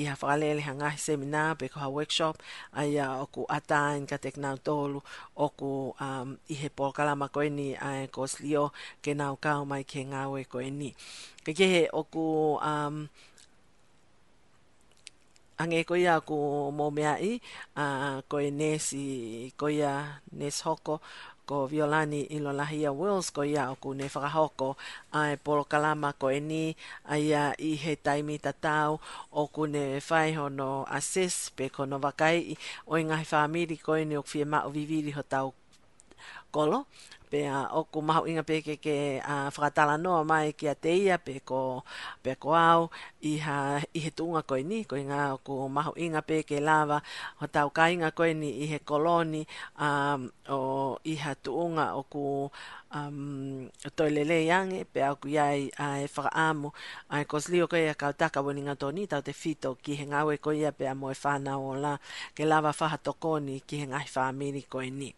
i 0.00 0.06
ha 0.08 0.14
whakalele 0.16 0.62
hangahi 0.64 0.96
semina 0.98 1.42
pe 1.60 1.68
koha 1.74 1.90
workshop 1.92 2.40
ai 2.80 2.96
a 3.06 3.08
oku 3.24 3.44
ata 3.56 3.80
in 3.98 4.06
ka 4.08 4.16
tekna 4.16 4.54
tolu 4.56 5.02
oku 5.36 5.72
um, 6.06 6.30
i 6.48 6.54
he 6.60 6.70
polkalama 6.78 7.28
koe 7.34 7.50
ni 7.58 7.66
ae 7.90 8.06
koslio 8.16 8.70
ke 9.04 9.12
nau 9.20 9.36
kao 9.36 9.68
mai 9.68 9.84
ke 9.84 10.00
ngawe 10.08 10.40
koe 10.52 10.70
ni. 10.70 10.88
Ke 11.44 11.52
ke 11.58 11.66
he 11.74 11.82
oku 11.92 12.24
um, 12.56 12.96
ange 15.62 15.84
ko 15.84 15.94
ia 16.00 16.16
ku 16.28 16.36
mo 16.72 16.88
mea 16.96 17.18
i 17.20 17.32
a 17.76 17.84
uh, 17.86 18.18
koe 18.28 18.48
nesi 18.50 19.04
koe 19.60 19.74
ia 19.76 19.92
nes 20.32 20.64
hoko 20.64 21.00
ko 21.48 21.66
Violani 21.72 22.22
i 22.36 22.38
lo 22.44 22.52
lahi 22.60 22.80
a 22.90 22.92
Wills 23.00 23.28
ko 23.36 23.40
ia 23.52 23.64
o 23.72 23.74
kune 23.82 24.06
whakahoko 24.14 24.68
ai 25.20 25.34
polo 25.44 25.64
kalama 25.72 26.08
ko 26.20 26.26
e 26.38 26.40
ni 26.50 26.64
ai 27.12 27.24
i 27.70 27.72
he 27.82 27.92
taimi 28.04 28.36
tatau 28.46 28.90
o 29.40 29.42
kune 29.54 29.84
whaiho 30.08 30.46
no 30.58 30.70
ases 30.98 31.36
pe 31.56 31.66
ko 31.74 31.82
no 31.90 31.96
wakai 32.04 32.38
o 32.90 32.92
ingahi 33.02 33.26
whaamiri 33.32 33.76
ko 33.86 33.92
e 34.02 34.04
ni 34.08 34.14
o 34.20 34.22
kwhia 34.28 34.46
ma 34.52 34.58
o 34.68 34.70
viviri 34.76 35.10
ho 35.16 35.22
tau 35.32 35.48
kolo 36.54 36.78
pe 37.32 37.40
a 37.56 37.58
oku 37.80 37.98
mahu 38.08 38.22
inga 38.30 38.44
pe 38.50 38.56
ke 38.66 38.74
ke 38.84 38.96
a 39.32 39.34
fratala 39.54 39.94
noa 40.04 40.20
mai 40.30 40.46
ki 40.58 40.66
a 40.72 40.76
teia 40.84 41.16
pe 41.26 41.34
ko 41.48 41.60
pe 42.24 42.32
ko 42.42 42.50
au 42.70 42.82
i 43.32 43.32
ha 43.44 43.56
i 43.98 44.00
he 44.04 44.10
tunga 44.18 44.40
koe 44.48 44.60
ni 44.70 44.78
ko 44.88 44.94
inga 45.02 45.20
oku 45.40 45.52
mahu 45.76 45.92
inga 46.04 46.20
pe 46.28 46.36
ke 46.48 46.58
lava 46.68 46.96
o 47.42 47.44
tau 47.54 47.68
ka 47.76 47.84
inga 47.94 48.10
koe 48.18 48.32
ni 48.42 48.50
i 48.64 48.66
he 48.72 48.78
koloni 48.90 49.42
a 49.88 49.90
o 50.58 50.60
i 51.12 51.14
ha 51.24 51.32
o 51.62 51.64
oku 52.00 52.24
um, 52.98 53.60
toilele 53.96 54.38
yange 54.52 54.80
pe 54.92 54.98
a 55.06 55.10
oku 55.16 55.26
iai 55.34 55.64
a 55.84 55.86
e 56.04 56.06
whakaamu 56.14 56.68
a 57.12 57.14
e 57.22 57.24
kosli 57.30 57.58
o 57.64 57.66
koe 57.72 57.82
a 57.92 57.96
kautaka 58.02 58.38
woni 58.44 58.60
ngā 58.66 58.74
tōni 58.82 59.02
tau 59.12 59.22
te 59.26 59.32
fito 59.40 59.70
ki 59.82 59.92
he 60.00 60.04
ngāwe 60.12 60.34
koe 60.44 60.56
ia 60.60 60.72
pe 60.78 60.84
a 60.92 60.94
e 61.12 61.16
whanau 61.24 61.60
o 61.70 61.72
la 61.84 61.94
ke 62.36 62.44
lava 62.52 62.70
whahatokoni 62.80 63.54
ki 63.68 63.76
he 63.80 63.84
ngahi 63.90 64.08
whaamiri 64.14 64.62
koe 64.72 64.88
ni 65.00 65.10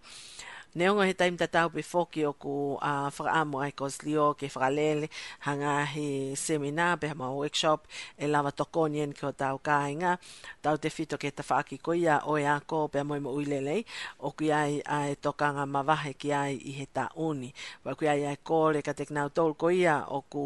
ne 0.74 0.88
ongo 0.90 1.02
he 1.06 1.12
taim 1.18 1.36
tatau 1.38 1.68
pe 1.74 1.82
foki 1.92 2.24
o 2.30 2.32
ku 2.44 2.54
a 2.90 2.92
uh, 3.06 3.10
fra 3.16 3.42
ai 3.64 3.70
kos 3.78 3.94
lio 4.04 4.26
ke 4.40 4.48
fra 4.54 4.68
lele 4.78 5.06
hanga 5.46 5.72
he 5.94 6.34
seminar 6.46 6.98
pe 7.00 7.14
ma 7.20 7.28
workshop 7.30 7.86
e 8.18 8.26
lava 8.26 8.50
tokonien 8.58 9.14
ke 9.18 9.24
o 9.30 9.32
tau 9.32 9.58
kainga 9.68 10.18
tau 10.62 10.76
te 10.82 10.88
fito 10.96 11.14
ke 11.18 11.30
tafaki 11.30 11.78
ko 11.82 11.94
ia 11.94 12.16
o 12.26 12.36
ia 12.38 12.58
ko 12.66 12.88
pe 12.90 13.02
mo 13.06 13.14
mo 13.22 13.30
uilele 13.38 13.84
o 14.26 14.30
ku 14.36 14.50
ai 14.60 14.82
ai 14.98 15.12
e 15.14 15.16
tokanga 15.26 15.62
ma 15.66 15.82
vahe 15.82 16.12
ki 16.20 16.30
ai 16.32 16.54
i 16.70 16.72
he 16.78 16.86
ta 16.90 17.06
uni 17.16 17.54
wa 17.86 17.94
ai 18.10 18.26
ai 18.26 18.38
kore 18.44 18.82
ka 18.82 18.92
teknau 18.98 19.28
tol 19.30 19.54
ko 19.54 19.70
ia 19.70 19.96
o 20.10 20.20
ku 20.26 20.44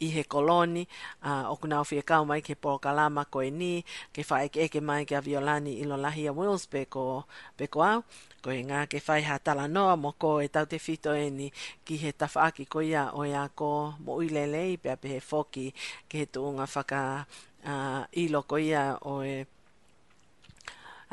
i 0.00 0.08
he 0.10 0.22
koloni 0.24 0.82
uh, 1.22 1.50
o 1.50 1.56
kuna 1.56 1.80
ofi 1.80 1.98
e 1.98 2.02
kau 2.02 2.24
mai 2.26 2.42
ke 2.42 2.54
poro 2.62 2.78
kalama 2.82 3.24
ko 3.24 3.38
e 3.42 3.50
ni 3.50 3.84
ke 4.14 4.22
fa 4.28 4.42
eke 4.46 4.60
eke 4.66 4.80
mai 4.82 5.04
ke 5.04 5.20
violani 5.22 5.78
i 5.82 5.84
lo 5.86 5.96
lahi 6.04 6.26
a 6.30 6.32
Wills 6.38 6.66
pe 6.72 6.84
ko, 6.84 7.24
pe 7.56 7.66
ko 7.72 7.80
au 7.82 7.98
ko 8.42 8.50
e 8.50 8.62
ngā 8.68 8.88
ke 8.90 8.98
fai 9.06 9.22
ha 9.28 9.38
tala 9.38 9.68
noa 9.68 9.94
mo 9.96 10.10
ko 10.18 10.40
e 10.42 10.48
tau 10.48 10.66
te 10.66 10.78
fito 10.86 11.14
e 11.14 11.30
ni 11.30 11.46
ki 11.86 11.96
he 12.02 12.10
tafa 12.20 12.42
aki 12.46 12.64
ko 12.66 12.80
ia 12.82 13.04
o 13.14 13.22
ia 13.24 13.46
ko 13.54 13.94
mo 14.04 14.18
i 14.26 14.28
lelei 14.36 14.76
pe 14.82 14.90
a 14.94 14.96
pe 14.96 15.08
he 15.14 15.20
foki 15.30 15.66
ke 16.08 16.16
he 16.20 16.26
tuunga 16.26 16.66
faka 16.74 17.24
uh, 17.70 18.02
i 18.22 18.24
lo 18.34 18.42
ko 18.42 18.56
ia 18.58 18.98
o 19.02 19.22
e 19.22 19.46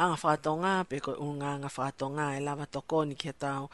anga 0.01 0.17
whātonga 0.23 0.73
pe 0.89 0.97
ko 1.05 1.13
unga 1.27 1.53
anga 1.55 1.69
whātonga 1.77 2.25
e 2.37 2.41
lava 2.47 2.65
toko 2.65 3.03
ni 3.05 3.13
ke 3.15 3.29
tau 3.45 3.69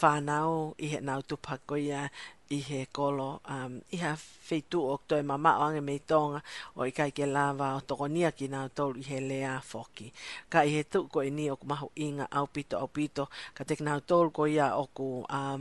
whānau 0.00 0.54
i 0.84 0.94
he 0.94 1.00
nau 1.06 1.20
tupako 1.28 1.74
ia 1.86 2.06
i 2.52 2.58
he 2.60 2.86
kolo 2.92 3.40
um, 3.48 3.80
i 3.90 3.96
ha 3.96 4.14
feitu 4.48 4.80
o 4.88 4.96
toi 5.08 5.22
mama 5.22 5.56
o 5.58 5.62
ange 5.64 5.80
mei 5.80 5.98
tonga 6.10 6.40
o 6.76 6.84
i 6.84 6.90
kai 6.98 7.10
ke 7.16 7.24
lava 7.26 7.68
o 7.76 7.80
toko 7.88 8.06
nia 8.14 8.30
ki 8.38 8.46
nga 8.52 8.60
tolu 8.76 9.00
i 9.00 9.04
he 9.08 9.20
lea 9.30 9.54
foki. 9.70 10.12
Ka 10.52 10.60
i 10.68 10.74
he 10.74 10.82
tu 10.84 11.04
ko 11.12 11.22
i 11.28 11.30
ni 11.30 11.48
o 11.50 11.56
ku 11.56 11.66
mahu 11.72 11.88
inga 12.06 12.26
au 12.38 12.46
pito 12.54 12.76
au 12.84 12.88
pito 12.96 13.24
ka 13.56 13.64
te 13.64 13.74
nga 13.80 13.96
tolu 14.00 14.30
ko 14.36 14.44
ia 14.56 14.68
o 14.82 14.84
ku 14.96 15.08
um, 15.38 15.60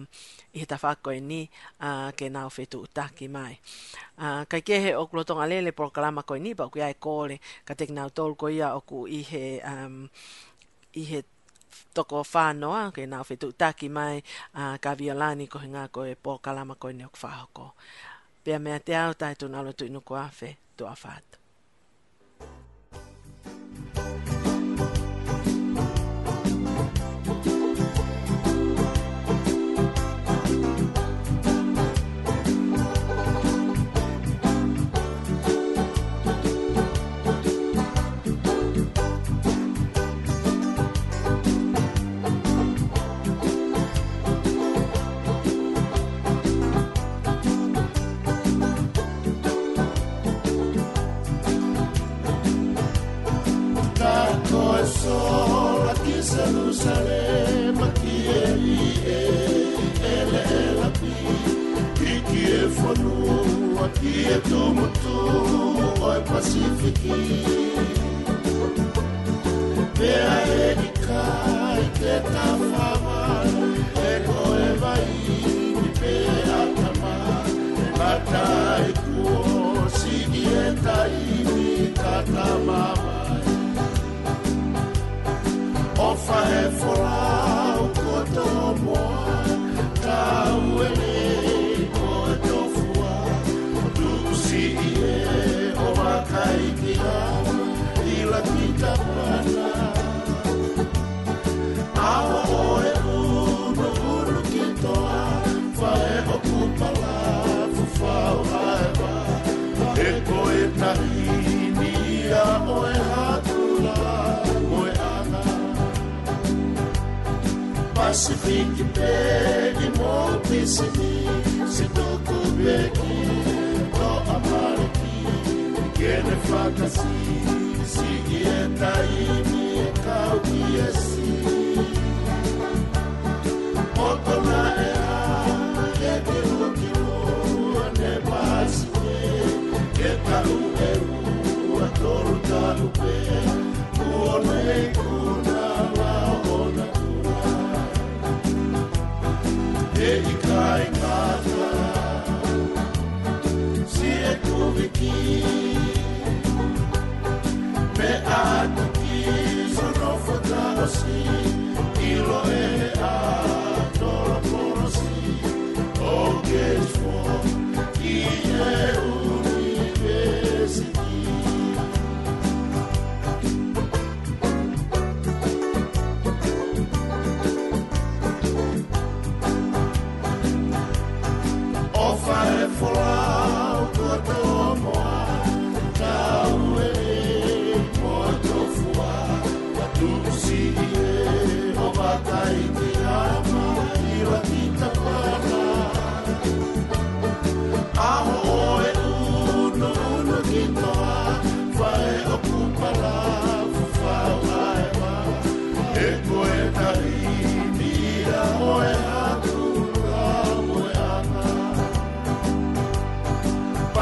i 0.56 0.60
he 0.60 0.65
tawhako 0.73 1.15
i 1.15 1.19
ni 1.32 1.41
uh, 1.88 2.10
ke 2.17 2.25
nga 2.34 2.43
feitu 2.56 2.84
utaki 2.86 3.27
mai. 3.36 3.56
Uh, 4.19 4.43
kai 4.51 4.60
ke 4.67 4.80
he 4.84 4.91
o 5.01 5.06
ku 5.08 5.15
lotonga 5.17 5.45
lele 5.51 5.71
proklama 5.71 6.27
ko 6.27 6.36
i 6.36 6.43
ni 6.43 6.51
pa 6.60 6.67
o 6.67 6.71
ku 6.73 6.77
ia 6.80 6.91
e 6.95 6.97
kore 7.08 7.38
ka 7.65 7.73
te 7.80 7.88
nga 7.91 8.10
tolu 8.17 8.36
ko 8.41 8.49
ia 8.51 8.75
o 8.75 8.82
ku 8.89 9.08
i 9.19 9.21
he 9.32 9.45
um, 9.63 10.10
i 11.01 11.04
he 11.10 11.19
toko 11.97 12.23
whanoa, 12.31 12.79
ke 12.95 13.03
nā 13.13 13.19
whetu 13.29 13.49
taki 13.63 13.89
mai, 13.97 14.15
uh, 14.62 14.73
ka 14.86 14.91
violani 15.01 15.47
ko 15.53 15.63
hinga 15.65 15.84
ko 15.97 16.03
e 16.13 16.15
pō 16.25 16.36
kalama 16.47 16.75
ko 16.79 16.91
i 16.93 16.97
neok 17.01 17.21
whahoko. 17.23 17.67
Pea 18.43 18.60
mea 18.65 18.79
te 18.88 18.93
au 19.03 19.13
tai 19.21 19.34
tu 19.39 19.45
nalo 19.55 19.71
tu 19.73 19.84
inu 19.91 20.01
awhe, 20.25 20.51
tu 20.77 20.84
a 20.93 20.95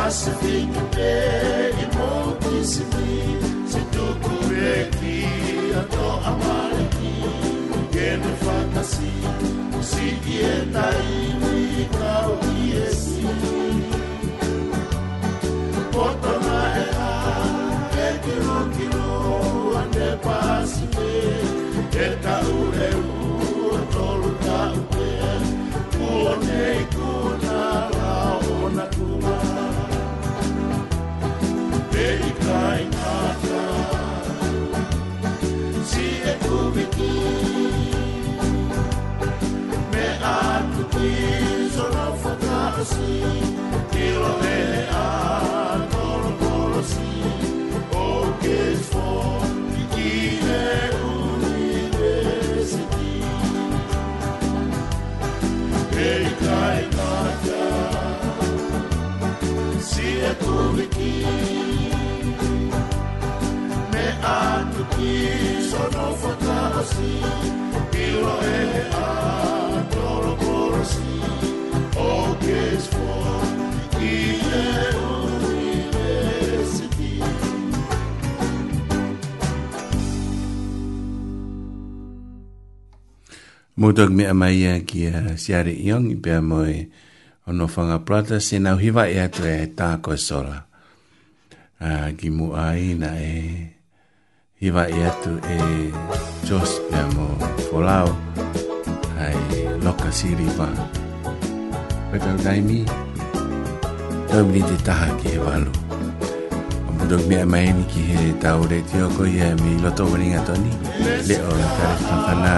philosophy 0.09 0.65
compare 0.73 1.71
imotisibi 1.83 3.37
sitokureki 3.69 5.23
ato 5.81 6.21
amareki 6.29 7.13
ugene 7.77 8.29
fantasi 8.43 9.11
usikie 9.79 10.49
taii 10.73 11.38
Mō 83.79 83.91
tōk 83.97 84.11
mea 84.11 84.33
mai 84.35 84.65
a 84.69 84.73
ki 84.87 85.01
a 85.07 85.19
siare 85.43 85.71
iong 85.87 86.09
i 86.13 86.15
pēr 86.25 86.41
moe 86.47 86.73
ono 87.49 87.65
whanga 87.73 87.97
prata 87.97 88.39
se 88.39 88.59
nau 88.59 88.77
hiva 88.77 89.05
e 89.09 89.17
atu 89.25 89.41
e 89.49 89.65
tā 89.75 89.89
koe 90.05 90.17
sora. 90.21 90.59
A 91.81 92.11
ki 92.17 92.29
mu 92.29 92.51
aina 92.53 93.09
e 93.17 93.73
hiva 94.61 94.83
e 94.85 94.99
atu 95.09 95.31
e 95.55 95.57
jos 96.45 96.71
e 96.91 96.95
amo 97.03 97.25
folau 97.67 98.07
ai 99.17 99.33
loka 99.81 100.11
siri 100.13 100.45
pa. 100.57 100.67
Petau 102.11 102.37
daimi, 102.45 102.85
tau 104.29 104.45
mi 104.45 104.61
te 104.69 104.77
taha 104.85 105.09
ki 105.19 105.27
he 105.33 105.37
walu. 105.43 105.71
O 106.87 106.99
mudok 107.01 107.23
mea 107.31 107.45
mai 107.53 107.71
ni 107.73 107.83
ki 107.89 108.01
he 108.13 108.27
tau 108.43 108.61
re 108.69 108.79
te 108.91 109.01
oko 109.07 109.25
i 109.25 109.41
e 109.47 109.49
mi 109.63 109.73
loto 109.81 110.05
waringa 110.11 110.41
toni. 110.47 110.69
Le 111.27 111.37
o 111.49 111.49
na 111.59 111.69
kare 111.79 111.97
whanwhana 112.03 112.53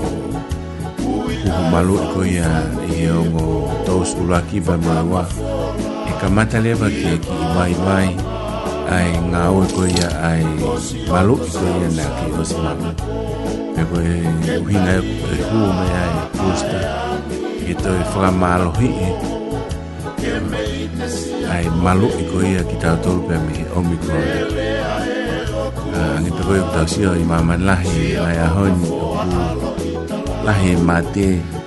kuhu 1.05 1.37
malu 1.77 2.01
i 2.01 2.09
koe 2.17 2.59
i 3.03 3.07
ongo 3.21 3.49
tōs 3.91 4.17
ulaki 4.25 4.65
bai 4.71 4.81
maua 4.89 5.27
kamata 6.21 6.59
lewa 6.61 6.91
ki 6.91 7.05
e 7.15 7.17
ki 7.23 7.31
iwai 7.47 7.75
wai 7.87 8.09
ai 8.97 9.11
ngā 9.31 9.43
oe 9.57 9.67
koe 9.75 9.87
ia 9.95 10.09
ai 10.19 10.43
malo 11.13 11.35
i 11.39 11.49
koe 11.55 11.71
ia 11.83 11.91
nā 11.99 12.07
ki 12.19 12.27
hosi 12.37 12.57
mamu 12.65 12.91
me 13.75 13.83
koe 13.91 14.15
uhinga 14.65 14.95
e 14.99 15.03
koe 15.21 15.39
huo 15.51 15.69
me 15.79 15.87
ai 16.03 16.13
kusta 16.41 16.81
ki 17.65 17.73
tō 17.83 17.93
e, 17.95 17.99
e, 17.99 18.01
e 18.03 18.09
whakamalo 18.15 18.69
hi 18.81 18.89
e 19.07 19.11
ai 21.55 21.65
malo 21.87 22.09
i 22.23 22.27
koe 22.33 22.43
ia 22.55 22.63
ki 22.71 22.77
tā 22.85 22.93
tōru 23.05 23.23
pia 23.31 23.39
me 23.45 23.69
omikron 23.83 24.29
ah, 25.95 26.17
ngi 26.21 26.31
tō 26.39 26.43
koe 26.49 26.61
u 26.65 26.67
tāu 26.75 26.87
sio 26.95 27.15
i 27.23 27.31
mamanlahi 27.31 28.19
ai 28.27 28.37
ahoni 28.49 28.91
lahi 30.49 30.75
mātea 30.91 31.58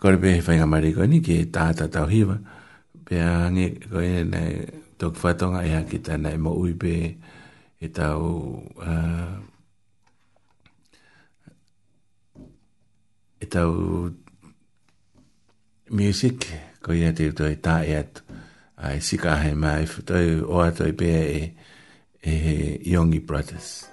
Kore 0.00 0.18
pe 0.22 0.32
he 0.34 0.42
whainga 0.48 0.66
mai 0.66 0.90
koe 0.96 1.06
ni 1.12 1.20
ke 1.22 1.38
tāta 1.54 1.86
tau 1.94 2.10
hiwa, 2.10 2.40
pe 3.06 3.22
a 3.22 3.30
ngi 3.54 3.68
koe 3.86 4.10
nei 4.34 4.66
tōku 4.98 5.22
whatonga 5.22 5.62
ea 5.70 5.84
ki 5.92 6.02
tāna 6.10 6.34
e 6.34 6.42
mo 6.48 6.56
ui 6.64 6.74
pe 6.84 6.94
e 7.82 7.94
tau 7.94 8.34
uh, 8.82 9.38
tau 13.52 14.08
music 15.92 16.48
ko 16.80 16.96
ia 16.96 17.12
te 17.18 17.28
to 17.38 17.44
e 17.44 17.56
ta 17.66 17.76
ia 17.92 18.00
ai 18.88 18.96
sika 19.08 19.36
he 19.44 19.52
mai 19.64 19.84
to 20.08 20.16
o 20.56 20.64
ato 20.68 20.88
e 20.92 20.94
pe 21.00 21.08
e 21.36 21.42
e 22.32 22.34
yongi 22.92 23.20
brothers 23.28 23.91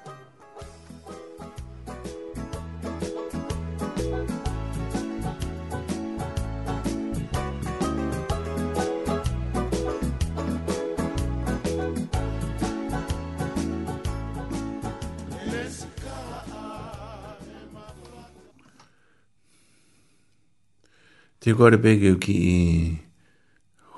Te 21.40 21.50
kore 21.56 21.78
pēke 21.84 22.10
u 22.14 22.18
ki 22.24 22.34
i 22.46 22.56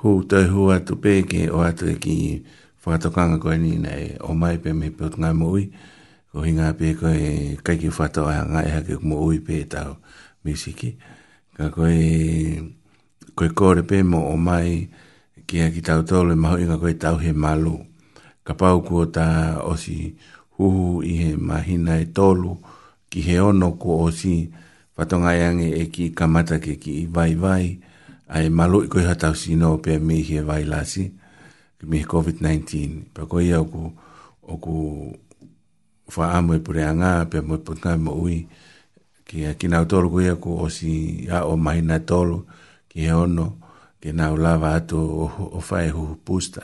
hū 0.02 0.12
tai 0.32 0.44
hū 0.52 0.66
atu 0.76 0.98
pēke 1.06 1.40
o 1.50 1.64
atu 1.66 1.88
e 1.90 1.96
ki 2.04 2.18
whakatokanga 2.84 3.40
koe 3.42 3.56
ni 3.64 3.72
nei 3.86 4.12
o 4.30 4.36
mai 4.38 4.60
pe 4.62 4.74
me 4.82 4.92
pēt 5.00 5.18
ngai 5.20 5.32
mo 5.40 5.48
ui. 5.56 5.64
Ko 6.32 6.46
hi 6.46 6.52
ngā 6.60 6.68
pē 6.82 6.92
koe 7.02 7.32
kai 7.66 7.78
ki 7.82 7.90
whatau 7.98 8.30
a 8.34 8.44
ngai 8.52 8.66
hake 8.76 9.00
mo 9.10 9.18
ui 9.26 9.42
pē 9.48 9.58
tau 9.74 9.98
misiki. 10.46 10.92
Ka 11.58 11.72
koe, 11.74 12.62
koe 13.36 13.50
kore 13.58 13.84
pē 13.90 14.04
mo 14.12 14.22
o 14.30 14.38
mai 14.38 14.78
ki 15.50 15.66
a 15.66 15.72
ki 15.74 15.82
tau 15.90 16.06
tole 16.12 16.38
maho 16.44 16.62
inga 16.62 16.78
koe 16.78 16.94
tau 16.94 17.18
he 17.26 17.34
malu. 17.34 17.74
Ka 18.46 18.54
pau 18.54 18.86
kua 18.86 19.10
ta 19.16 19.28
osi 19.72 20.14
huhu 20.62 21.02
i 21.02 21.18
he 21.24 21.30
mahina 21.38 21.98
e 21.98 22.06
tolu 22.16 22.54
ki 23.10 23.20
he 23.28 23.42
ono 23.42 23.74
kua 23.82 23.98
osi 24.12 24.34
malu 24.46 24.62
patonga 25.02 25.34
yangi 25.34 25.74
e, 25.74 25.82
e 25.82 25.86
ki 25.90 26.06
kamata 26.14 26.62
ke 26.62 26.78
ki 26.78 27.10
vai 27.10 27.34
vai 27.34 27.74
ai 28.30 28.54
malu 28.54 28.86
iko 28.86 29.02
ha 29.02 29.18
tau 29.18 29.34
sino 29.34 29.82
pe 29.82 29.98
mi 29.98 30.22
he 30.22 30.46
vai 30.46 30.62
lasi 30.62 31.10
ki 31.82 31.90
mi 31.90 32.06
covid 32.06 32.38
19 32.38 33.10
pa 33.10 33.26
ko 33.26 33.42
ia 33.42 33.58
ku 33.66 33.90
o 34.46 34.54
ku 34.62 34.78
fa 36.06 36.38
amo 36.38 36.54
e 36.54 36.62
pure 36.62 36.86
anga 36.86 37.26
pe 37.26 37.42
mo 37.42 37.58
putna 37.66 37.98
e 37.98 38.02
mo 38.04 38.14
ui 38.14 38.46
ki 39.26 39.38
a 39.50 39.58
ki 39.58 39.66
nau 39.74 39.90
tolu 39.90 40.22
ia 40.22 40.38
ku 40.38 40.62
o 40.62 40.70
si 40.70 41.26
a 41.34 41.50
o 41.50 41.58
mai 41.58 41.82
na 41.82 41.98
tolu 41.98 42.38
ki 42.86 43.02
he 43.02 43.14
ono 43.26 43.46
ki 43.98 44.14
nau 44.14 44.38
lava 44.38 44.78
ato 44.78 45.02
o, 45.02 45.26
o 45.58 45.60
fai 45.66 45.90
hu 45.90 46.14
pusta 46.22 46.62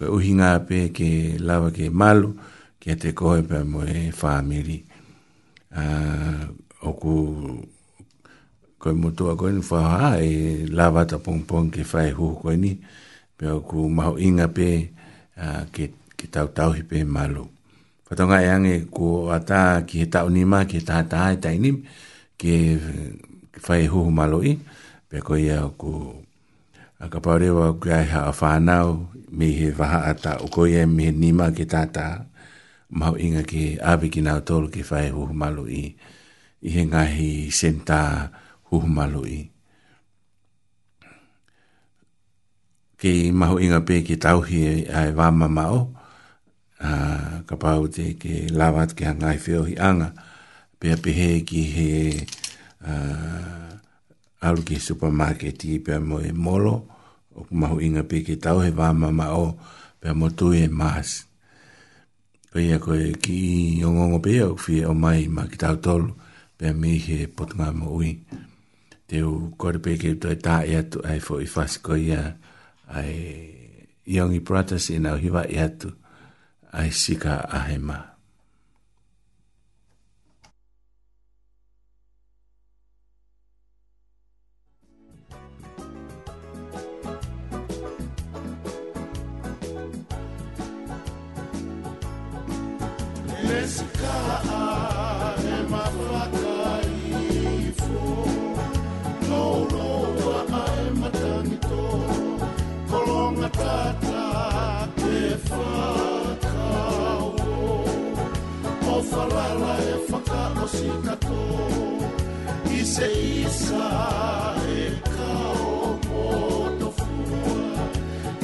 ko 0.00 0.16
uhi 0.16 0.32
nga 0.32 0.64
pe 0.64 0.96
ke 0.96 1.36
lava 1.44 1.68
ke 1.76 1.92
malo 1.92 2.32
ki 2.80 2.88
a 2.96 2.96
te 2.96 3.12
koe 3.12 3.44
pe 3.44 3.60
mo 3.68 3.84
e 3.84 4.08
fa 4.16 4.40
amiri 4.40 4.78
ah, 5.76 6.48
oku 6.82 7.14
koe 8.78 8.92
motoa 8.92 9.32
koe 9.38 9.52
ni 9.52 9.62
whaha 9.70 10.10
e 10.30 10.64
lava 10.76 11.02
ta 11.10 11.16
pong 11.24 11.40
pong 11.48 11.66
ke 11.74 11.80
whae 11.90 12.10
hu 12.16 12.26
koe 12.42 12.56
ni 12.64 12.72
pe 13.36 13.44
oku 13.58 13.78
maho 13.96 14.12
inga 14.26 14.46
pe 14.56 14.68
ke, 15.74 15.84
ke 16.16 16.26
tau 16.34 16.46
tau 16.56 16.70
hi 16.76 16.82
pe 16.90 16.98
malu 17.14 17.44
whatonga 18.08 18.36
e 18.44 18.48
ange 18.54 18.74
ko 18.96 19.06
ata 19.36 19.60
ki 19.88 19.94
he 20.04 20.06
tau 20.14 20.26
nima 20.34 20.58
ki 20.70 20.78
he 20.80 20.84
taha 20.88 21.02
taha 21.12 21.28
e 21.34 21.38
taini 21.44 21.70
ke, 22.40 22.54
ke 23.52 23.58
whae 23.64 23.84
hu 23.92 23.98
hu 24.08 24.10
malu 24.18 24.38
i 24.44 24.52
pe 25.08 25.16
koe 25.26 25.38
ia 25.48 25.58
oku 25.68 25.92
a 27.02 27.08
ka 27.12 27.18
paurewa 27.24 27.66
kia 27.80 27.98
e 28.04 28.08
haa 28.12 28.32
whanau 28.40 28.88
me 29.36 29.46
he 29.58 29.68
waha 29.80 29.98
ata 30.12 30.32
o 30.44 30.48
koe 30.54 30.68
e 30.76 30.82
me 30.96 31.02
he 31.08 31.12
nima 31.22 31.46
ke 31.56 31.64
taha 31.72 31.88
taha 31.96 32.14
maho 32.98 33.14
inga 33.24 33.42
ke 33.50 33.62
awi 33.90 34.06
ki 34.14 34.20
nao 34.26 34.40
tolu 34.48 34.66
ke 34.74 34.82
whae 34.90 35.08
hu 35.14 35.20
hu 35.32 35.34
malu 35.42 35.64
i 35.64 35.64
malu 35.64 35.64
i 35.80 36.05
i 36.64 36.68
he 36.70 36.80
ngahi 36.86 37.52
senta 37.52 38.30
huhumalu 38.70 39.22
i. 39.28 39.40
Ki 42.96 43.28
mahu 43.32 43.60
inga 43.60 43.80
pe 43.84 44.00
ki 44.00 44.16
tauhi 44.16 44.88
ai 44.88 45.10
e, 45.12 45.16
wāma 45.16 45.46
e 45.52 45.52
mao, 45.56 45.78
uh, 46.80 47.44
ka 47.44 47.54
pau 47.60 47.84
te 47.94 48.16
ke 48.16 48.48
lawat 48.56 48.96
ke 48.96 49.04
hangai 49.04 49.36
whio 49.44 49.68
hi 49.68 49.76
anga, 49.76 50.08
pe 50.80 50.86
a 50.96 50.96
pehe 50.96 51.44
ki 51.44 51.62
he 51.76 51.90
uh, 52.88 53.68
alu 54.40 54.62
ki 54.64 54.76
supermarket 54.80 55.60
i 55.68 55.76
pe 55.84 55.92
a 55.92 56.00
mo 56.00 56.18
e 56.24 56.32
molo, 56.32 56.76
o 57.36 57.44
ku 57.44 57.52
mahu 57.52 57.84
inga 57.84 58.02
pe 58.08 58.24
ki 58.24 58.40
tauhi 58.40 58.72
wāma 58.72 59.12
mao, 59.12 59.52
pe 60.00 60.08
a 60.08 60.14
mo 60.16 60.32
tu 60.32 60.54
e 60.56 60.64
maas. 60.72 61.28
Pe 62.48 62.72
a 62.72 62.78
koe 62.80 63.12
ki 63.20 63.38
i 63.84 64.20
pe 64.24 64.40
au 64.48 64.56
whi 64.56 64.76
o 64.88 64.92
mai 64.96 65.28
ma 65.28 65.44
ki 65.44 65.56
tau 65.60 65.76
tolu, 65.76 66.16
pe 66.56 66.72
mi 66.72 66.96
he 67.00 67.28
potunga 67.28 67.70
mo 67.76 67.92
ui. 68.00 68.12
Te 69.06 69.22
u 69.22 69.52
kore 69.60 69.78
pe 69.84 69.94
ke 70.00 70.16
tue 70.20 70.36
tā 70.42 70.64
e 70.66 70.74
atu 70.80 70.98
ai 71.06 71.20
fo 71.22 71.38
i 71.44 71.48
whasiko 71.52 71.94
ia 71.94 72.20
ai 72.90 73.14
iongi 74.16 74.40
pratas 74.48 74.90
i 74.90 74.96
nau 74.98 75.16
hiwa 75.20 75.44
i 75.52 75.56
atu 75.62 75.92
ai 76.74 76.90
sika 76.90 77.44
ahe 77.58 77.78
maa. 77.78 78.15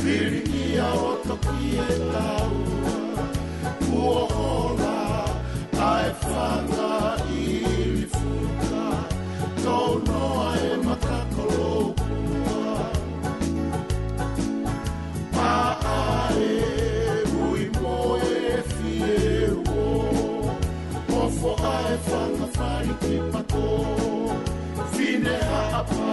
Pirnia 0.02 0.86
otokieta. 0.92 2.41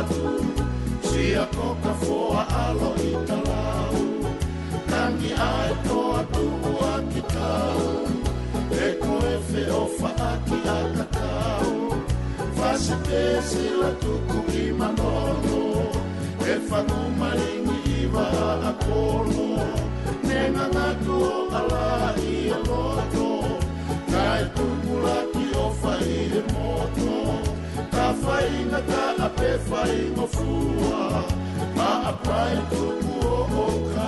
atu 0.00 0.22
Sia 1.06 1.44
koka 1.56 1.92
foa 2.04 2.42
alo 2.64 2.90
i 3.08 3.12
talau 3.28 3.98
Tangi 4.90 5.30
ae 5.50 5.72
toa 5.86 6.20
tumu 6.32 6.72
a 6.92 6.94
ki 7.10 7.20
tau 7.34 7.86
E 8.86 8.88
koe 9.04 9.32
feofa 9.48 10.10
a 10.28 10.32
ki 10.46 10.58
a 10.76 10.78
kakau 10.96 11.74
Fase 12.56 12.96
te 13.06 13.22
la 13.82 13.90
tuku 14.02 14.38
i 14.62 14.64
manolo 14.80 15.64
E 16.54 16.56
whanu 16.68 17.00
maringi 17.20 17.78
iwa 18.00 18.26
a 18.70 18.72
kolo 18.84 19.48
Nenga 20.26 20.64
ngatu 20.74 21.16
o 21.34 21.36
ala 21.58 21.84
i 22.32 22.34
a 22.56 22.58
loto 22.68 23.30
Kai 24.12 24.42
tumu 24.56 24.94
laki 25.06 25.44
ofa 25.66 25.94
i 26.18 26.20
moto 26.52 27.09
fainga 28.24 28.80
ta 28.90 29.04
ape 29.26 29.50
fai 29.68 30.26
fua, 30.34 31.04
ma 31.76 31.90
aprai 32.12 32.56
tu 32.70 32.82
kuo 33.00 33.64
o 33.64 33.99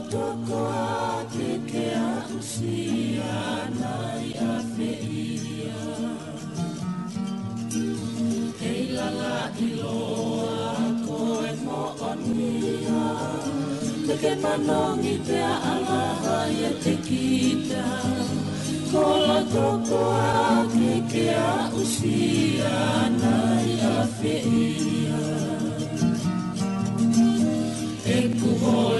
toko 0.09 0.61
ake 0.83 1.51
ke 1.71 1.85
atu 1.93 2.41
si 2.51 3.21
ana 3.23 3.93
i 4.25 4.31
a 4.49 4.55
feia 4.75 5.81
Hei 8.61 8.83
lala 8.97 9.51
i 9.67 9.69
loa 9.81 10.87
ko 11.05 11.19
e 11.49 11.53
mo 11.65 11.83
onia 12.11 13.03
Te 14.07 14.17
ke 14.23 14.33
panongi 14.45 15.17
te 15.27 15.41
a 15.49 15.57
alaha 15.75 16.39
i 16.57 16.63
e 16.71 16.73
te 16.87 16.95
kita 17.05 17.85
Ko 18.91 19.05
la 19.27 19.39
toko 19.57 20.01
ake 20.47 21.11
ke 21.13 21.27
atu 21.45 21.85
si 21.97 22.17
ana 22.71 23.37
i 23.75 23.77
a 23.95 23.99
feia 24.17 25.21
E 28.17 28.19
puhoi 28.41 29.00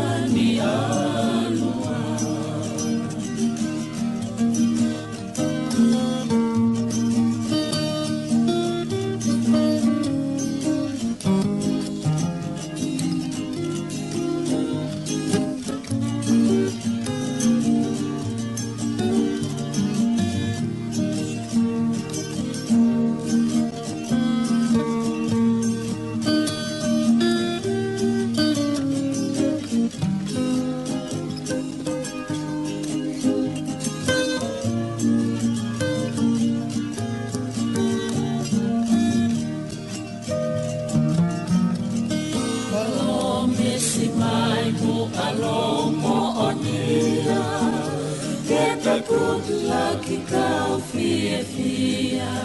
laki 49.48 50.18
kau 50.28 50.76
fie 50.92 51.40
fia 51.44 52.36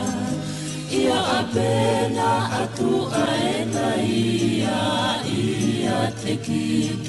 Ia 0.92 1.20
apena 1.44 2.64
atu 2.64 3.08
aena 3.12 3.90
ia 4.00 4.84
ia 5.28 6.00
te 6.22 6.34
kia 6.46 7.03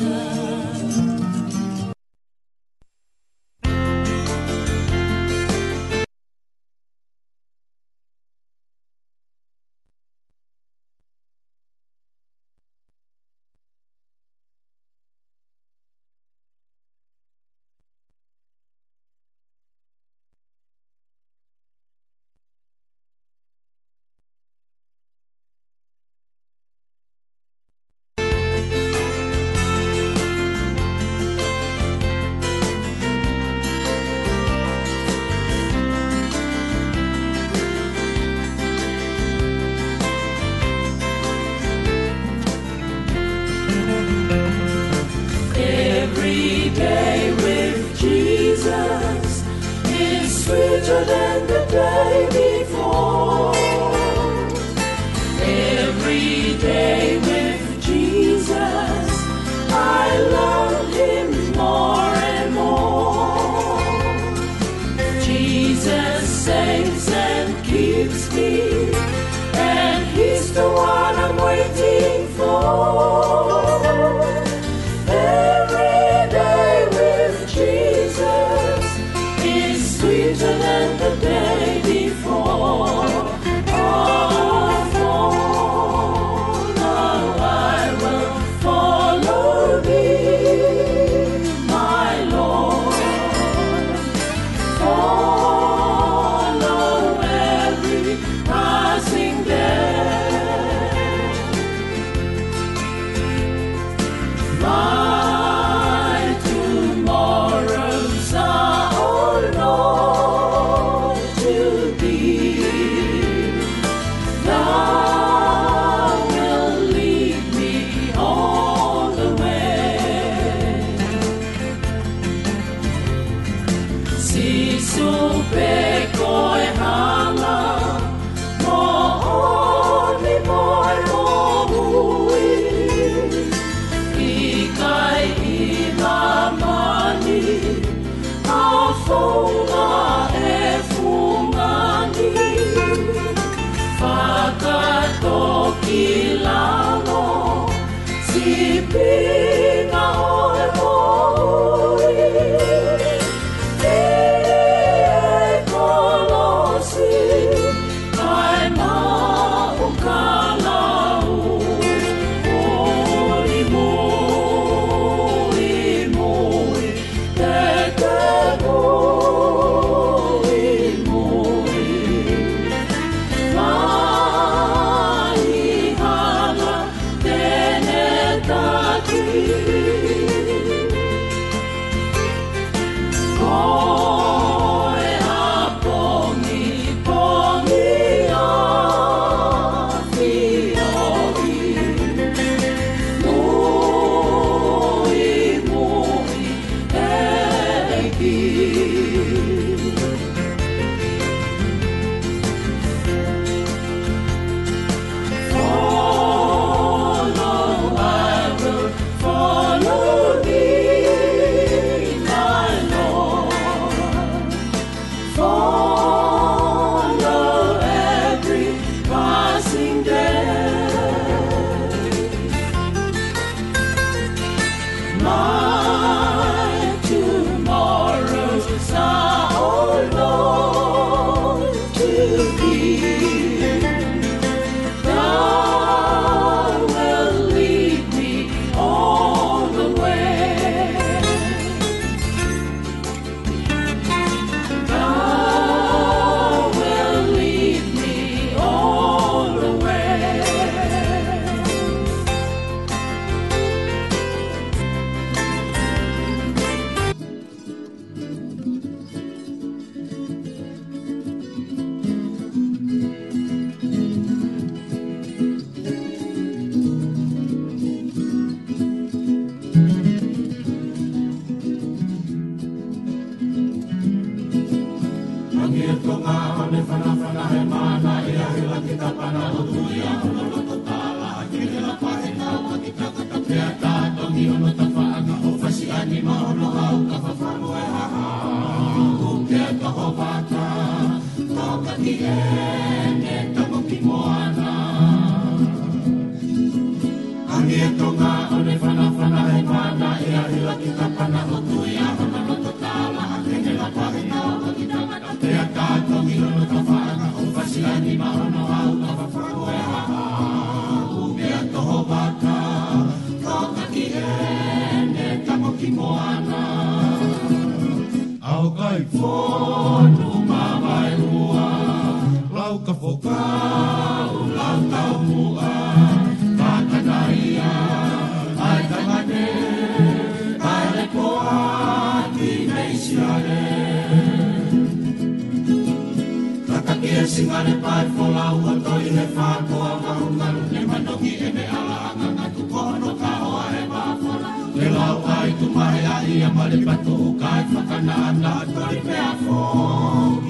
ki 341.21 341.31
e 341.47 341.49
me 341.55 341.65
ala 341.79 341.97
ana 342.11 342.29
na 342.37 342.47
tu 342.55 342.63
kono 342.73 343.11
ka 343.21 343.33
o 343.47 343.51
e 343.81 343.83
ma 343.93 344.03
ko 344.23 344.33
le 344.79 344.87
la 344.97 345.05
o 345.15 345.17
ai 345.37 345.51
tu 345.59 345.67
mai 345.77 346.01
ai 346.15 346.31
a 346.47 346.49
ma 346.57 346.65
le 346.73 346.79
patu 346.87 347.15
ka 347.41 347.51
e 347.61 347.65
fa 347.73 347.81
ka 347.89 347.99
na 348.09 348.17
na 348.43 348.55
to 348.73 348.81
i 348.97 348.99
pe 349.07 349.17
a 349.31 349.33
fo 349.45 349.59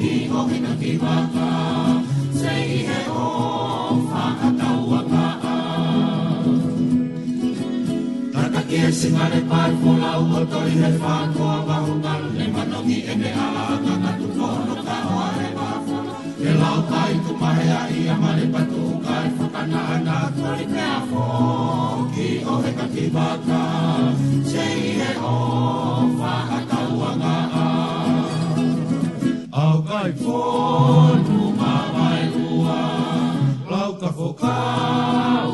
ki 0.00 0.12
o 0.40 0.44
ki 0.50 0.58
na 0.64 0.72
ki 0.80 0.92
ma 1.04 1.14
ka 1.34 1.48
se 2.40 2.52
i 2.76 2.78
he 2.88 3.00
o 3.24 3.26
fa 4.10 4.24
ka 4.38 4.48
ta 4.60 4.68
u 4.82 4.84
a 5.00 5.00
ka 5.12 5.26
a 5.54 5.56
Tata 8.34 8.60
ki 8.68 8.76
e 8.86 8.90
singa 9.00 9.24
le 9.34 9.40
pai 9.50 9.70
pola 9.82 10.10
u 10.22 10.24
o 10.38 10.40
tori 10.52 10.74
he 10.82 10.90
fa 11.02 11.14
ko 11.34 11.42
a 11.56 11.58
ba 12.04 12.14
le 12.38 12.46
ma 12.54 12.62
no 12.70 12.78
ki 12.88 12.98
e 13.12 13.14
me 13.20 13.28
ala 13.44 13.64
ana 13.76 13.93
lau 16.64 16.76
kai 16.90 17.12
tu 17.26 17.32
mahe 17.42 17.66
a 17.78 17.80
i 18.00 18.02
a 18.12 18.14
male 18.22 18.44
patu 18.52 18.82
kai 19.06 19.24
whakana 19.36 19.80
ana 19.94 20.18
tuari 20.36 20.66
te 20.72 20.82
a 20.96 21.00
fō 21.10 21.24
ki 22.14 22.28
o 22.52 22.54
he 22.64 22.70
kati 22.78 23.04
waka 23.16 23.62
se 24.52 24.64
i 24.84 24.92
he 25.00 25.10
o 25.32 25.34
whakataua 26.20 27.10
ngā 27.22 27.36
a 27.64 27.66
au 29.64 29.74
kai 29.90 30.08
fō 30.22 30.38
nu 31.28 31.42
mawai 31.58 32.22
ua 32.46 32.78
lau 33.74 33.90
ka 34.02 34.14
fō 34.20 34.28
kau 34.44 35.53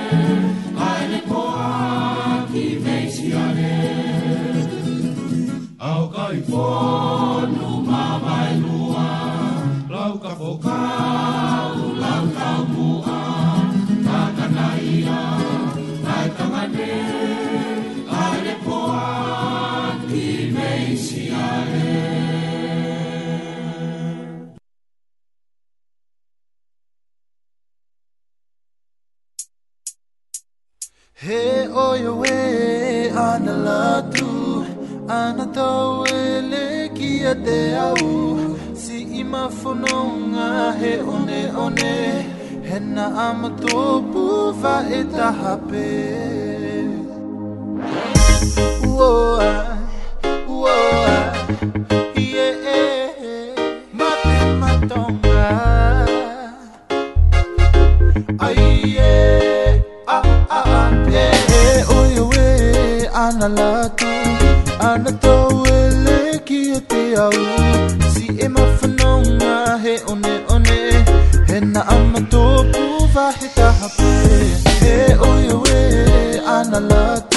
Hey, 6.31 6.39
oh, 6.49 6.55
nu 7.55 7.69
ma 7.87 8.03
mai 8.25 8.51
lua 8.63 9.09
lau 9.91 10.13
ka 10.23 10.31
fo 10.39 10.51
mua 33.65 33.81
tu 35.55 36.09
ye 37.23 37.33
de 37.45 37.57
au 37.87 38.09
si 38.81 38.97
ima 39.21 39.43
fononga 39.59 40.45
he 40.79 40.91
one 41.15 41.37
one 41.63 41.89
he 42.67 42.77
na 42.95 43.05
amatopu 43.25 44.23
va 44.61 44.75
etahape 44.99 45.87
uoa 48.93 49.49
uoa 50.53 50.77
ye 52.35 52.49
mate 53.97 54.37
matonga 54.61 55.45
ai 58.45 58.61
ye 58.97 59.15
a 60.15 60.17
a 60.57 60.59
a 60.79 60.81
e 61.25 61.27
oye 61.99 62.21
we 62.29 62.43
analato 63.25 64.11
anato 64.91 65.40
te 66.89 67.15
au 67.17 67.31
Si 68.13 68.25
e 68.45 68.47
mawhanaunga 68.55 69.77
he 69.83 69.93
one 70.13 70.33
one 70.53 70.73
He 71.47 71.57
na 71.73 71.81
ama 71.95 72.19
tōpū 72.33 72.83
wahe 73.15 73.47
taha 73.57 73.87
pū 73.95 74.07
He 74.81 74.95
oiwe 75.27 75.81
ana 76.57 76.79
lata 76.89 77.30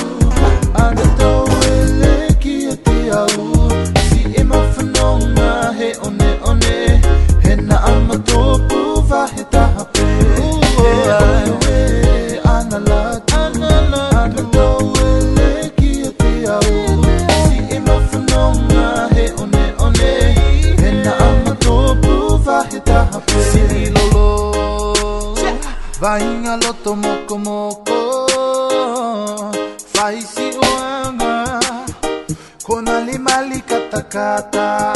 Vainha, 26.06 26.58
lo 26.58 26.74
tomo 26.84 27.08
como 27.26 27.82
co 27.82 29.50
si 30.20 30.50
uanga 30.62 31.58
Con 32.62 32.86
alimali 32.86 33.62
katakata 33.62 34.92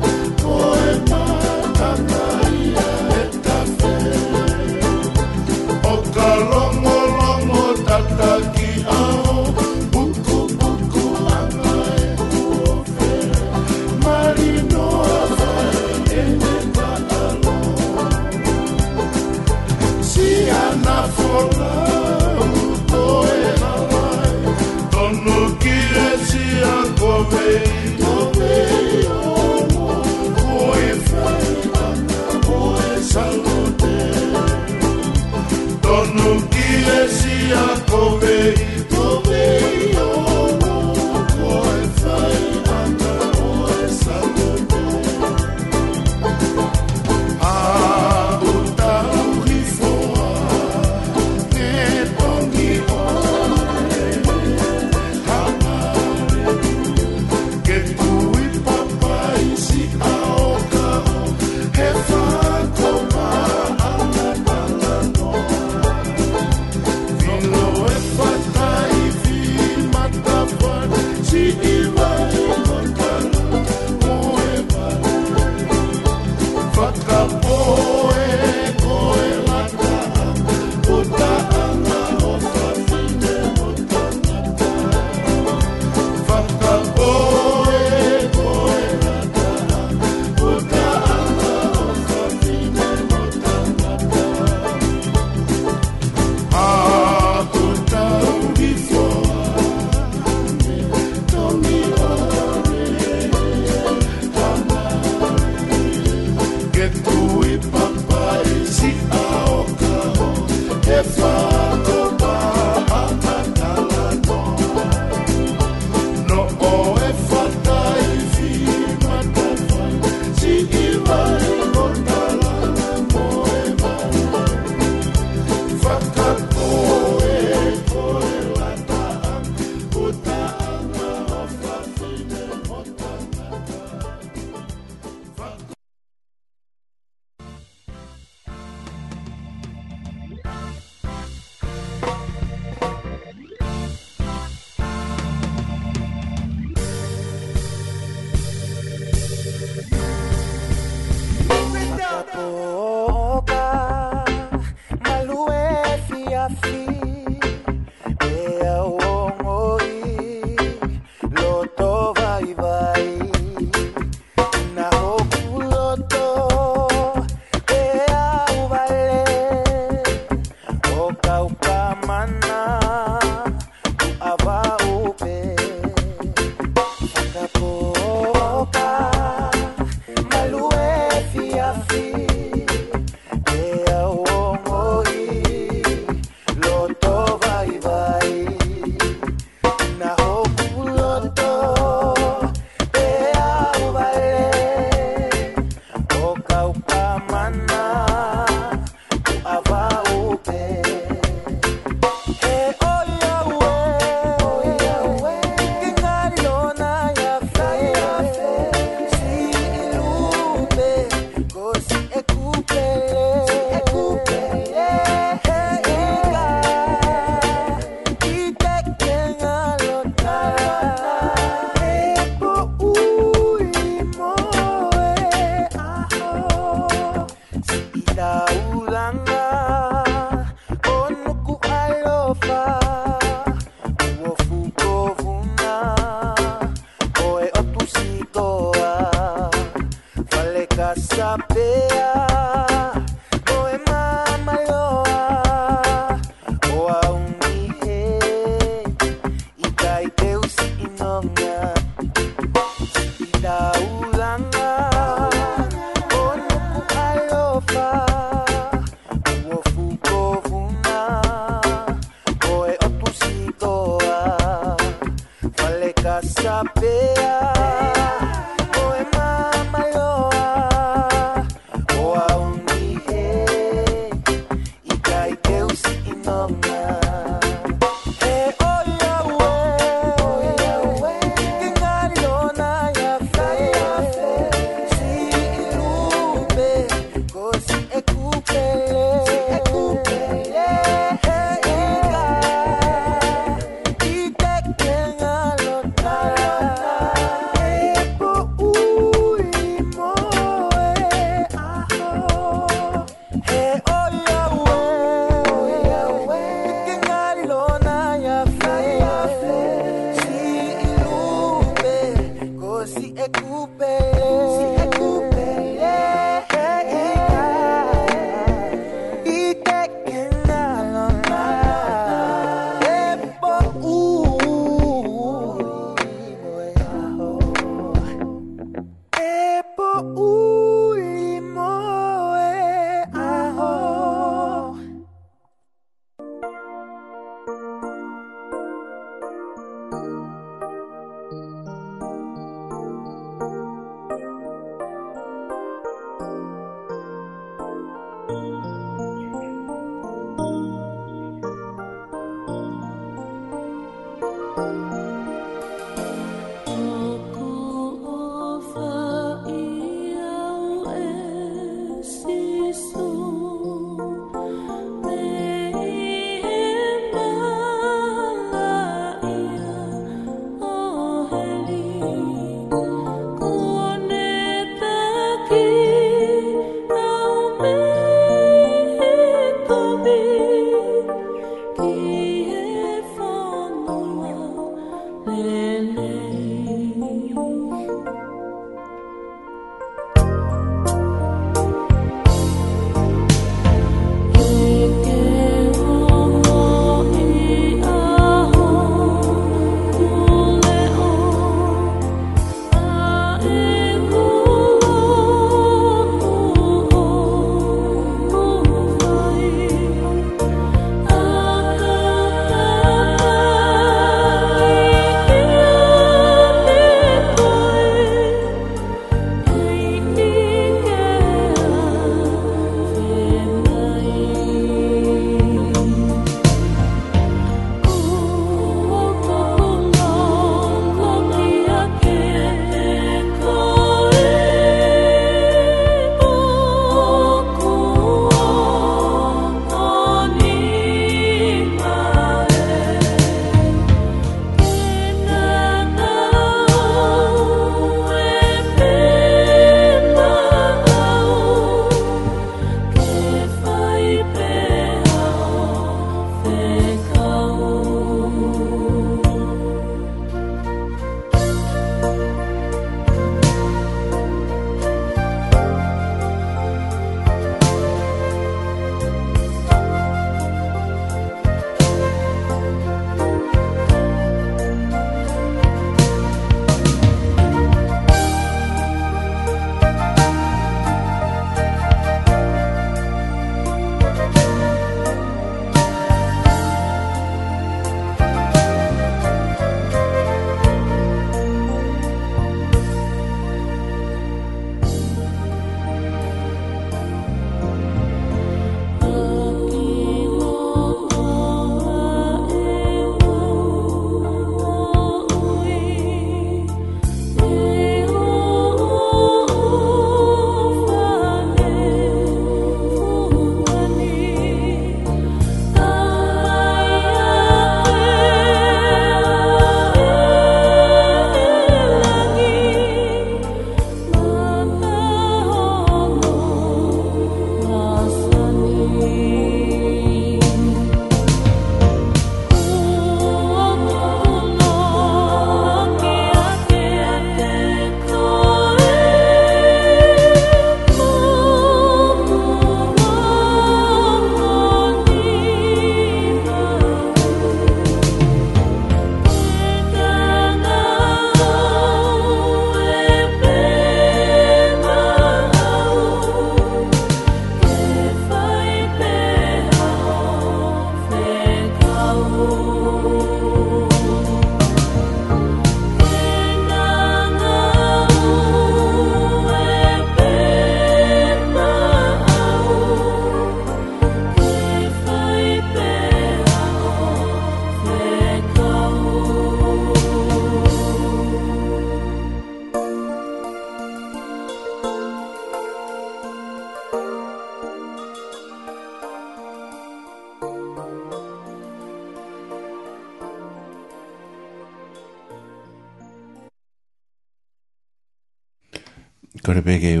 ke 599.84 600.00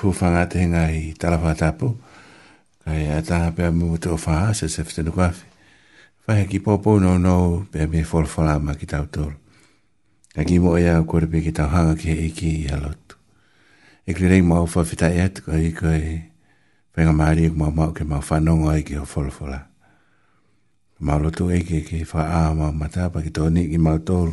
hufanga 0.00 0.46
te 0.48 0.58
hinga 0.64 0.88
i 0.96 1.12
talawha 1.18 1.52
tapu. 1.54 1.92
Kai 2.84 3.04
a 3.12 3.20
taha 3.22 3.50
pia 3.52 3.68
mu 3.70 3.98
te 4.00 4.08
ofaha 4.08 4.54
se 4.56 4.68
se 4.72 4.84
fitenu 4.88 5.12
kwafi. 5.12 5.44
Whahe 6.24 6.46
ki 6.48 6.58
popo 6.64 6.98
no 6.98 7.18
no 7.18 7.66
pia 7.72 7.86
me 7.92 8.00
wholwhala 8.02 8.56
ma 8.64 8.72
ki 8.80 8.86
tau 8.88 9.04
toro. 9.12 9.36
Ka 10.32 10.44
ki 10.48 10.58
mo 10.64 10.76
ea 10.80 10.96
kore 11.04 11.28
pia 11.28 11.44
ki 11.44 11.52
tau 11.52 11.68
hanga 11.68 11.94
ki 12.00 12.14
i 12.26 12.30
ki 12.38 12.48
i 12.64 12.68
halotu. 12.72 13.16
E 14.08 14.16
kli 14.16 14.30
rei 14.32 14.40
mau 14.42 14.64
whawhita 14.64 15.10
e 15.12 15.20
atu 15.26 15.44
ka 15.44 15.60
i 15.60 15.72
koe 15.76 16.00
maari 17.20 17.44
e 17.46 17.50
kumau 17.52 17.70
mau 17.76 17.90
ke 17.96 18.04
mau 18.08 18.24
whanonga 18.24 18.78
i 18.78 18.80
e 18.80 18.86
ki 18.88 18.96
o 19.04 19.04
wholwhala. 19.04 19.60
Mau 21.04 21.20
lotu 21.20 21.50
e 21.52 21.60
ke 21.68 21.82
ki 21.84 22.00
wha 22.12 22.24
a 22.40 22.40
mau 22.56 22.72
matapa 22.72 23.20
ki 23.24 23.30
toni 23.30 23.68
ki 23.68 23.78
mau 23.78 24.00
toro 24.00 24.32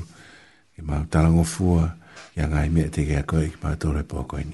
ki 0.75 0.81
mau 0.87 1.03
talangofua 1.11 1.91
ki 2.35 2.47
ngai 2.47 2.69
mea 2.71 2.87
te 2.95 3.03
kia 3.05 3.23
koe 3.27 3.51
ki 3.51 3.59
mau 3.63 3.75
toro 3.75 3.99
e 3.99 4.07
pokoi 4.07 4.47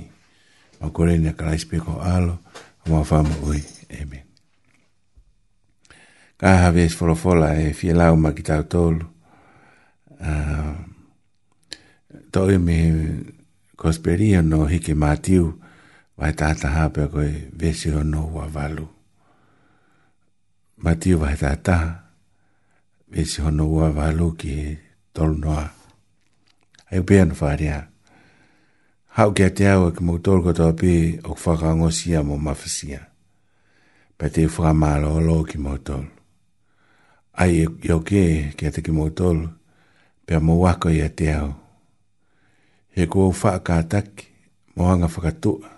ma 0.82 0.90
kore 0.90 1.14
ni 1.22 1.30
kalais 1.38 1.64
pe 1.70 1.78
ko 1.78 2.02
alo 2.02 2.42
ma 2.90 3.06
fa 3.10 3.22
mo 3.22 3.36
oi 3.46 3.62
amen 3.94 4.26
ka 6.42 6.50
have 6.66 6.82
es 6.82 6.98
fola 6.98 7.16
fola 7.16 7.50
e 7.62 7.70
fia 7.78 7.94
lau 7.94 8.18
ma 8.18 8.34
ki 8.38 8.42
tau 8.50 8.64
tolu 8.66 9.06
uh, 9.06 9.06
ah, 10.26 10.76
toi 12.34 12.58
me 12.66 12.78
kosperia 13.80 14.42
no 14.42 14.66
hiki 14.72 14.94
matiu 14.98 15.46
vai 16.18 16.34
tata 16.42 16.68
hape 16.78 17.04
koe 17.14 17.30
vesi 17.60 17.94
o 17.94 18.02
no 18.04 18.22
wa 18.36 18.46
valu 18.56 18.88
matiu 20.84 21.16
vai 21.22 21.38
tata 21.46 21.78
vesi 23.14 23.38
o 23.46 23.50
no 23.54 23.66
wa 23.78 23.88
valu 23.98 24.28
ki 24.42 24.56
tolu 25.14 25.36
noa 25.46 25.66
ai 26.92 27.00
pia 27.08 27.24
no 27.26 27.36
faria 27.38 27.91
hau 29.12 29.32
kia 29.36 29.50
te 29.56 29.66
au 29.70 29.88
e 29.88 29.92
ka 29.96 30.02
mautoro 30.08 30.40
kato 30.48 30.64
api 30.72 30.94
o 31.28 31.34
ka 31.36 31.42
whakaango 31.52 31.90
sia 31.92 32.20
mo 32.28 32.36
mawhasia. 32.46 33.02
Pa 34.18 34.26
te 34.34 34.42
whakamaro 34.54 35.10
o 35.20 35.22
lo 35.28 35.36
ki 35.50 35.58
mautoro. 35.66 36.08
Ai 37.42 37.54
e 37.64 37.68
kia 37.82 37.98
ke 38.08 38.24
kia 38.58 38.72
te 38.74 38.80
ki 38.86 38.92
mautoro, 38.98 39.48
pia 40.26 40.40
mo 40.46 40.54
wako 40.64 40.88
ia 40.96 41.10
te 41.18 41.28
au. 41.42 41.50
He 42.96 43.02
kua 43.12 43.28
whaaka 43.40 43.74
ataki, 43.82 44.26
mo 44.76 44.82
hanga 44.92 45.08
whakatua. 45.14 45.70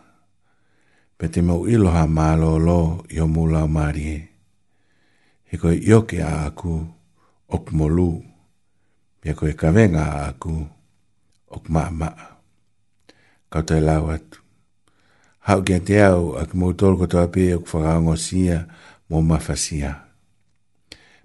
Pa 1.17 1.25
te 1.31 1.39
mau 1.47 1.65
iloha 1.73 2.03
maro 2.17 2.49
o 2.57 2.63
lo 2.67 2.79
i 3.15 3.21
o 3.23 3.27
mula 3.33 3.63
o 3.65 3.69
marie. 3.77 4.17
He 5.49 5.53
koe 5.61 5.75
ioke 5.89 6.17
a 6.25 6.31
aku 6.49 6.73
o 7.53 7.57
kumolu, 7.65 8.09
pia 9.21 9.33
koe 9.37 9.53
kavenga 9.61 10.03
a 10.17 10.21
aku 10.33 10.53
o 11.53 11.57
kumamaa 11.61 12.32
kau 13.53 13.61
tai 13.61 13.85
lau 13.85 14.09
atu. 14.09 14.41
Hau 15.45 15.59
kia 15.65 15.79
te 15.87 15.97
au, 16.01 16.33
a 16.41 16.41
ki 16.49 16.57
mautoro 16.57 16.95
kato 16.99 17.19
api 17.21 17.41
e 17.53 17.57
ku 17.61 17.67
whakaongo 17.77 18.15
sia, 18.25 18.57
mō 19.09 19.17
mawhasia. 19.29 19.91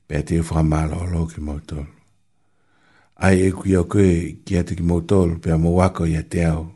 Pea 0.07 0.23
te 0.27 0.39
ufuha 0.41 0.63
mālo 0.63 1.25
ki 1.33 1.41
mautoro. 1.49 1.87
Ai 3.25 3.47
e 3.49 3.51
kui 3.57 3.73
au 3.79 3.87
koe 3.93 4.13
ki 4.45 4.59
atu 4.61 4.77
ki 4.79 4.83
mautoro, 4.91 5.39
pea 5.43 5.57
mō 5.63 5.71
wako 5.79 6.07
ia 6.13 6.23
te 6.33 6.43
au. 6.53 6.67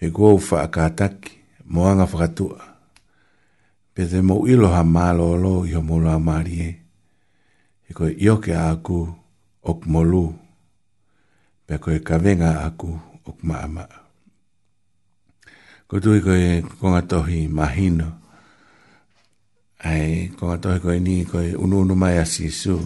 He 0.00 0.10
kua 0.14 0.34
ufa 0.38 0.62
a 0.64 0.68
kātaki, 0.74 1.32
mō 1.72 1.88
anga 1.90 2.06
whakatua. 2.06 2.60
Pea 3.94 4.06
te 4.12 4.22
mō 4.22 4.36
ilo 4.52 4.70
ha 4.76 4.84
mālo 4.96 5.32
olo 5.34 5.54
i 5.68 5.74
ho 5.74 5.82
mōlo 5.82 6.12
a 6.14 6.18
mārie. 6.28 6.68
He 7.88 7.96
koe 7.98 8.12
ioke 8.14 8.54
a 8.54 8.68
aku, 8.76 9.00
ok 9.72 9.88
mōlu. 9.90 10.22
Pea 11.66 11.78
koe 11.82 11.98
kawenga 12.06 12.54
aku, 12.68 12.92
ok 13.26 13.38
maa 13.48 13.66
maa 13.66 13.99
ko 15.90 15.98
tu 15.98 16.14
ko 16.22 16.30
e 16.30 16.62
ko 16.78 16.86
tohi 17.02 17.50
mahino 17.50 18.08
ai 19.82 20.30
ko 20.38 20.54
tohi 20.54 20.78
ko 20.78 20.94
ni 20.94 21.26
ko 21.26 21.42
unu 21.42 21.82
unu 21.82 21.98
mai 21.98 22.14
asi 22.22 22.46
su 22.54 22.78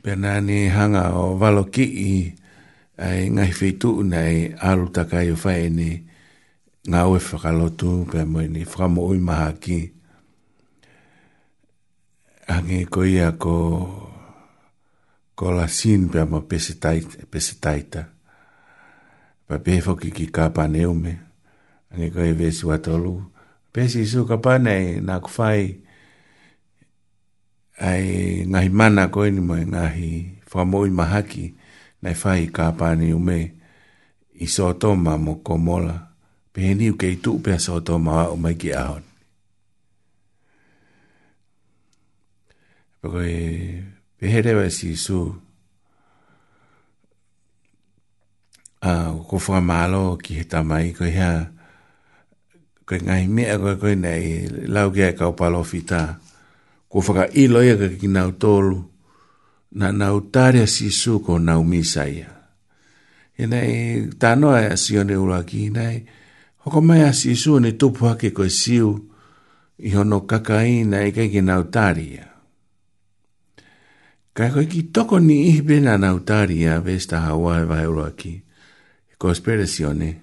penani 0.00 0.72
hanga 0.72 1.12
o 1.20 1.36
valoki 1.36 1.84
i 2.12 2.16
ai 2.96 3.28
nga 3.36 3.44
fitu 3.58 3.90
nei 4.12 4.48
alu 4.68 4.86
takai 4.96 5.28
o 5.36 5.36
fai 5.44 5.62
ni 5.78 5.90
nga 6.88 7.00
o 7.12 7.20
fakalotu 7.28 7.92
pe 8.10 8.20
mo 8.30 8.40
ni 8.54 8.62
framo 8.72 9.00
o 9.12 9.12
mahaki 9.28 9.78
ange 12.54 12.78
ko 12.92 13.00
ia 13.16 13.28
ko 13.42 13.56
kola 15.38 15.66
sin 15.78 16.02
pe 16.12 16.20
mo 16.30 16.38
pesitaita 16.50 17.18
pesitaita 17.32 18.02
pa 19.46 19.54
pe 19.64 19.72
fo 19.84 19.92
ki 20.00 20.08
ki 20.16 20.26
ka 20.36 20.44
pa 20.56 20.64
ane 21.92 22.08
ko 22.10 22.20
e 22.24 22.32
vesi 22.32 22.66
watolu 22.66 23.22
pesi 23.72 24.00
isu 24.02 24.24
ka 24.24 24.36
pane 24.40 25.00
na 25.00 25.20
kufai 25.20 25.76
ai 27.84 28.08
ngahi 28.48 28.68
mana 28.72 29.08
ko 29.12 29.28
ni 29.28 29.40
mai 29.40 29.66
ngahi 29.68 30.40
famoi 30.48 30.88
mahaki 30.90 31.52
na 32.02 32.14
fai 32.16 32.48
ka 32.48 32.72
pane 32.72 33.12
ume 33.12 33.38
iso 34.40 34.72
to 34.80 34.94
ma 34.96 35.20
mo 35.20 35.34
komola 35.44 35.96
peni 36.52 36.88
u 36.90 36.96
kei 37.00 37.16
tu 37.22 37.40
pe 37.44 37.52
so 37.64 37.74
to 37.86 37.94
ma 38.06 38.16
o 38.32 38.36
mai 38.42 38.56
ki 38.60 38.70
ao 38.74 38.96
ko 43.12 43.18
e 43.20 43.36
pehere 44.16 44.52
vesi 44.58 44.90
isu 44.96 45.20
a 48.90 49.12
uh, 49.12 49.20
ko 49.28 49.36
fa 49.38 49.58
malo 49.60 50.16
ki 50.22 50.32
heta 50.40 50.60
mai 50.70 50.92
ko 50.96 51.04
ya 51.04 51.28
ha 51.28 51.51
koe 52.92 53.00
ngai 53.06 53.26
mea 53.28 53.54
e 53.54 53.58
koe 53.58 53.76
koe 53.80 53.94
nei, 53.94 54.24
lau 54.68 54.90
kia 54.92 55.08
e 55.08 55.12
kau 55.16 55.32
palo 55.34 55.62
fita. 55.64 56.18
Ko 56.90 57.00
whaka 57.00 57.24
ilo 57.32 57.62
ia 57.64 57.76
ka 57.80 57.88
ki 57.88 58.06
nau 58.08 58.30
tolu, 58.36 58.76
na 59.80 59.90
nau 59.92 60.20
tarea 60.32 60.66
si 60.66 60.90
su 60.90 61.20
ko 61.24 61.38
nau 61.38 61.64
misa 61.64 62.04
ia. 62.06 62.28
E 63.36 63.46
nei, 63.48 64.10
tānoa 64.20 64.60
e 64.62 64.72
asio 64.76 65.02
ne 65.04 65.14
ura 65.16 65.40
ki 65.44 65.70
nei, 65.70 66.04
hoko 66.64 66.82
mai 66.84 67.02
a 67.06 67.12
si 67.12 67.34
su 67.34 67.56
ne 67.58 67.72
tupu 67.76 68.04
hake 68.12 68.30
koe 68.36 68.50
siu, 68.50 68.90
i 69.78 69.94
hono 69.96 70.26
kaka 70.28 70.60
i 70.68 70.84
nei 70.84 71.12
ka 71.16 71.24
ki 71.32 71.40
nau 71.40 71.64
tarea. 71.72 72.28
Kai 74.36 74.50
koe 74.52 74.66
ki 74.68 74.90
toko 74.92 75.16
ni 75.18 75.46
ihi 75.48 75.62
bina 75.64 75.96
nau 75.96 76.20
tarea, 76.20 76.76
vesta 76.84 77.24
hawa 77.24 77.62
e 77.62 77.64
vai 77.64 77.88
ura 77.88 78.10
ki. 78.12 78.34
Ko 79.16 79.32
spere 79.32 79.64
si 79.66 79.84
o 79.88 79.92
nei 79.96 80.21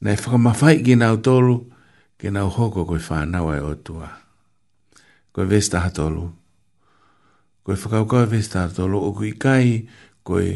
na 0.00 0.12
e 0.12 0.16
whakamawhai 0.18 0.84
ki 0.84 0.96
nga 1.00 1.12
utolu, 1.14 1.68
ki 2.20 2.28
nga 2.32 2.44
uhoko 2.44 2.84
koi 2.84 3.00
whanau 3.00 3.52
e 3.54 3.60
otua. 3.60 4.08
Koi 5.32 5.46
vesta 5.48 5.80
hatolu. 5.84 6.32
Koi 7.64 7.76
whakaukau 7.76 8.22
e 8.24 8.26
vesta 8.26 8.64
hatolu, 8.66 8.98
o 9.00 9.10
kui 9.12 9.32
kai 9.36 9.88
koi, 10.24 10.48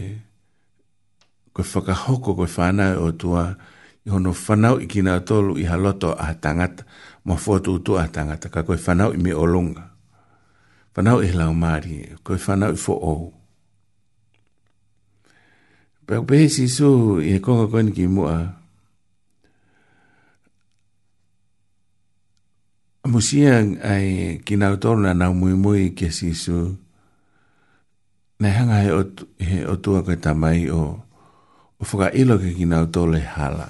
koi 1.52 1.66
whakahoko 1.72 2.34
koi 2.36 2.50
whanau 2.56 2.92
e 2.92 2.96
otua, 3.00 3.44
i 4.04 4.08
hono 4.10 4.32
whanau 4.32 4.80
i 4.80 4.86
ki 4.88 5.02
nga 5.04 5.16
utolu 5.20 5.56
i 5.60 5.64
haloto 5.64 6.12
a 6.18 6.32
tangata, 6.36 6.84
mo 7.24 7.36
fotu 7.36 7.74
utu 7.80 7.96
a 8.00 8.08
tangata, 8.08 8.48
ka 8.52 8.62
koi 8.64 8.76
whanau 8.80 9.12
i 9.16 9.18
mi 9.20 9.32
olunga. 9.32 9.90
Whanau 10.96 11.20
i 11.24 11.32
lau 11.32 11.52
maari, 11.56 12.14
koi 12.24 12.38
whanau 12.40 12.72
i 12.76 12.80
fo 12.80 12.92
ou. 12.96 13.28
Pero 16.06 16.24
pehe 16.26 16.48
si 16.50 16.66
su, 16.68 17.20
i 17.22 17.36
he 17.38 17.38
konga 17.40 17.68
koni 17.70 17.92
ki 17.94 18.06
mua, 18.10 18.28
koi 18.36 18.58
Musia 23.00 23.64
ai 23.80 24.40
kina 24.44 24.72
utoro 24.76 25.00
na 25.00 25.14
nau 25.16 25.32
mui 25.32 25.56
mui 25.56 25.96
ke 25.96 26.12
sisu. 26.12 26.76
Nei 28.40 28.52
hanga 28.52 28.80
he, 28.84 28.92
otu, 28.92 29.24
he 29.40 29.64
otua 29.64 30.02
koe 30.04 30.16
tamai 30.20 30.68
o, 30.68 31.00
o 31.80 31.84
whaka 31.84 32.12
ilo 32.12 32.36
ke 32.36 32.52
kina 32.52 32.82
utoro 32.84 33.12
le 33.16 33.20
hala. 33.24 33.68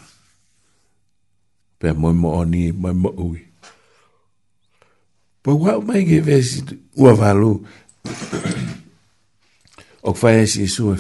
Pea 1.79 1.95
moi 1.95 2.15
mo 2.15 2.35
oni, 2.43 2.71
moi 2.75 2.95
mo 2.95 3.11
ui. 3.19 3.41
Pa 5.43 5.55
wā 5.55 5.79
mai 5.83 6.03
ke 6.07 6.19
vesi 6.27 6.65
ua 6.99 7.15
walu. 7.19 7.63
o 10.03 10.11
kwa 10.17 10.33
e 10.43 10.47
sisu 10.47 10.95
e, 10.95 10.99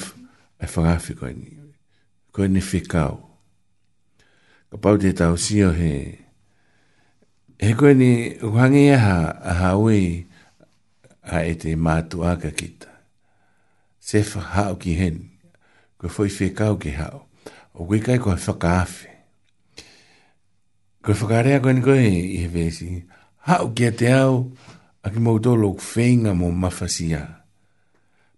e 0.65 0.70
whakafi 0.74 1.15
koe 1.19 1.32
ni. 1.35 1.51
Koe 2.32 2.48
ni 2.48 2.62
whikau. 2.62 3.27
Kapau 4.70 4.98
te 5.02 5.11
tau 5.19 5.35
sio 5.36 5.73
he... 5.74 5.93
he 5.98 6.20
he 7.61 7.74
koe 7.81 7.93
ni 8.01 8.32
uhangi 8.49 8.82
e 8.93 8.97
ha 9.05 9.15
hawe 9.61 9.97
ha 11.32 11.39
e 11.51 11.55
te 11.61 11.69
mātua 11.77 12.39
ka 12.43 12.49
kita. 12.59 12.89
Sefa 14.09 14.41
hao 14.57 14.74
ki 14.82 14.93
hen, 15.01 15.16
koe 16.01 16.11
fwoi 16.15 16.31
whekau 16.37 16.81
ki 16.82 16.91
hao, 16.99 17.19
o 17.78 17.85
koe 17.89 18.01
kai 18.07 18.16
koe 18.19 18.35
whakaafe. 18.41 19.07
Koe 21.05 21.15
whakarea 21.19 21.61
koe 21.62 21.73
ni 21.77 21.81
koe 21.85 22.01
i 22.01 22.39
he 22.43 22.49
vesi, 22.49 22.89
hao 23.47 23.69
ki 23.77 23.91
te 24.01 24.09
au, 24.16 24.41
a 25.05 25.11
ki 25.12 25.19
mautou 25.20 25.57
lo 25.61 25.77
whenga 25.77 26.32
mo 26.37 26.49
mawhasia. 26.51 27.23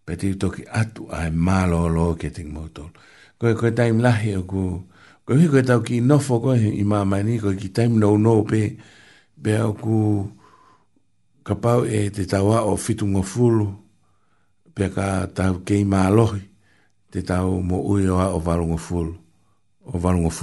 Pe 0.05 0.17
te 0.19 0.33
toki 0.35 0.65
atu 0.73 1.07
ai 1.15 1.31
mālo 1.31 1.85
o 1.87 1.93
lo 1.95 2.09
ki 2.19 2.31
te 2.35 2.43
mautou. 2.47 2.91
Koe 3.39 3.55
koe 3.59 3.71
taim 3.71 4.03
lahi 4.03 4.35
o 4.37 4.43
koe, 4.51 4.81
koe 5.25 5.37
hui 5.39 5.47
koe 5.51 5.63
tau 5.67 5.81
ki 5.87 6.01
nofo 6.03 6.41
koe 6.43 6.59
i 6.59 6.83
mamani, 6.85 7.39
koe 7.39 7.55
ki 7.59 7.71
taim 7.71 7.97
nou 8.03 8.19
nou 8.19 8.43
pe, 8.47 8.65
koe 8.75 8.99
pea 9.43 9.67
ku 9.83 10.27
kapau 11.47 11.81
e 11.87 12.01
te 12.15 12.23
tawa 12.31 12.59
o 12.71 12.75
fitu 12.85 13.05
ngā 13.13 13.23
fulu, 13.33 13.67
pea 14.75 14.89
ka 14.95 15.07
tau 15.37 15.55
kei 15.67 15.83
mā 15.93 16.03
lohi, 16.17 16.43
te 17.11 17.21
tau 17.31 17.59
mo 17.69 17.77
ui 17.91 18.07
oa 18.15 18.27
o 18.39 18.39
varu 18.47 18.67
ngā 18.73 18.79
fulu, 18.87 19.13
o 19.93 19.99
varu 19.99 20.21
ngā 20.25 20.35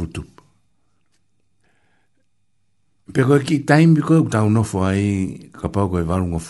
Pea 3.09 3.25
koe 3.25 3.41
ki 3.41 3.63
taimbi 3.65 4.01
koe 4.05 4.19
ku 4.21 4.29
tau 4.29 4.49
nofo 4.53 4.83
ai, 4.85 5.49
ka 5.51 5.65
pau 5.73 5.89
koe 5.89 6.03
varu 6.05 6.27
ngā 6.29 6.41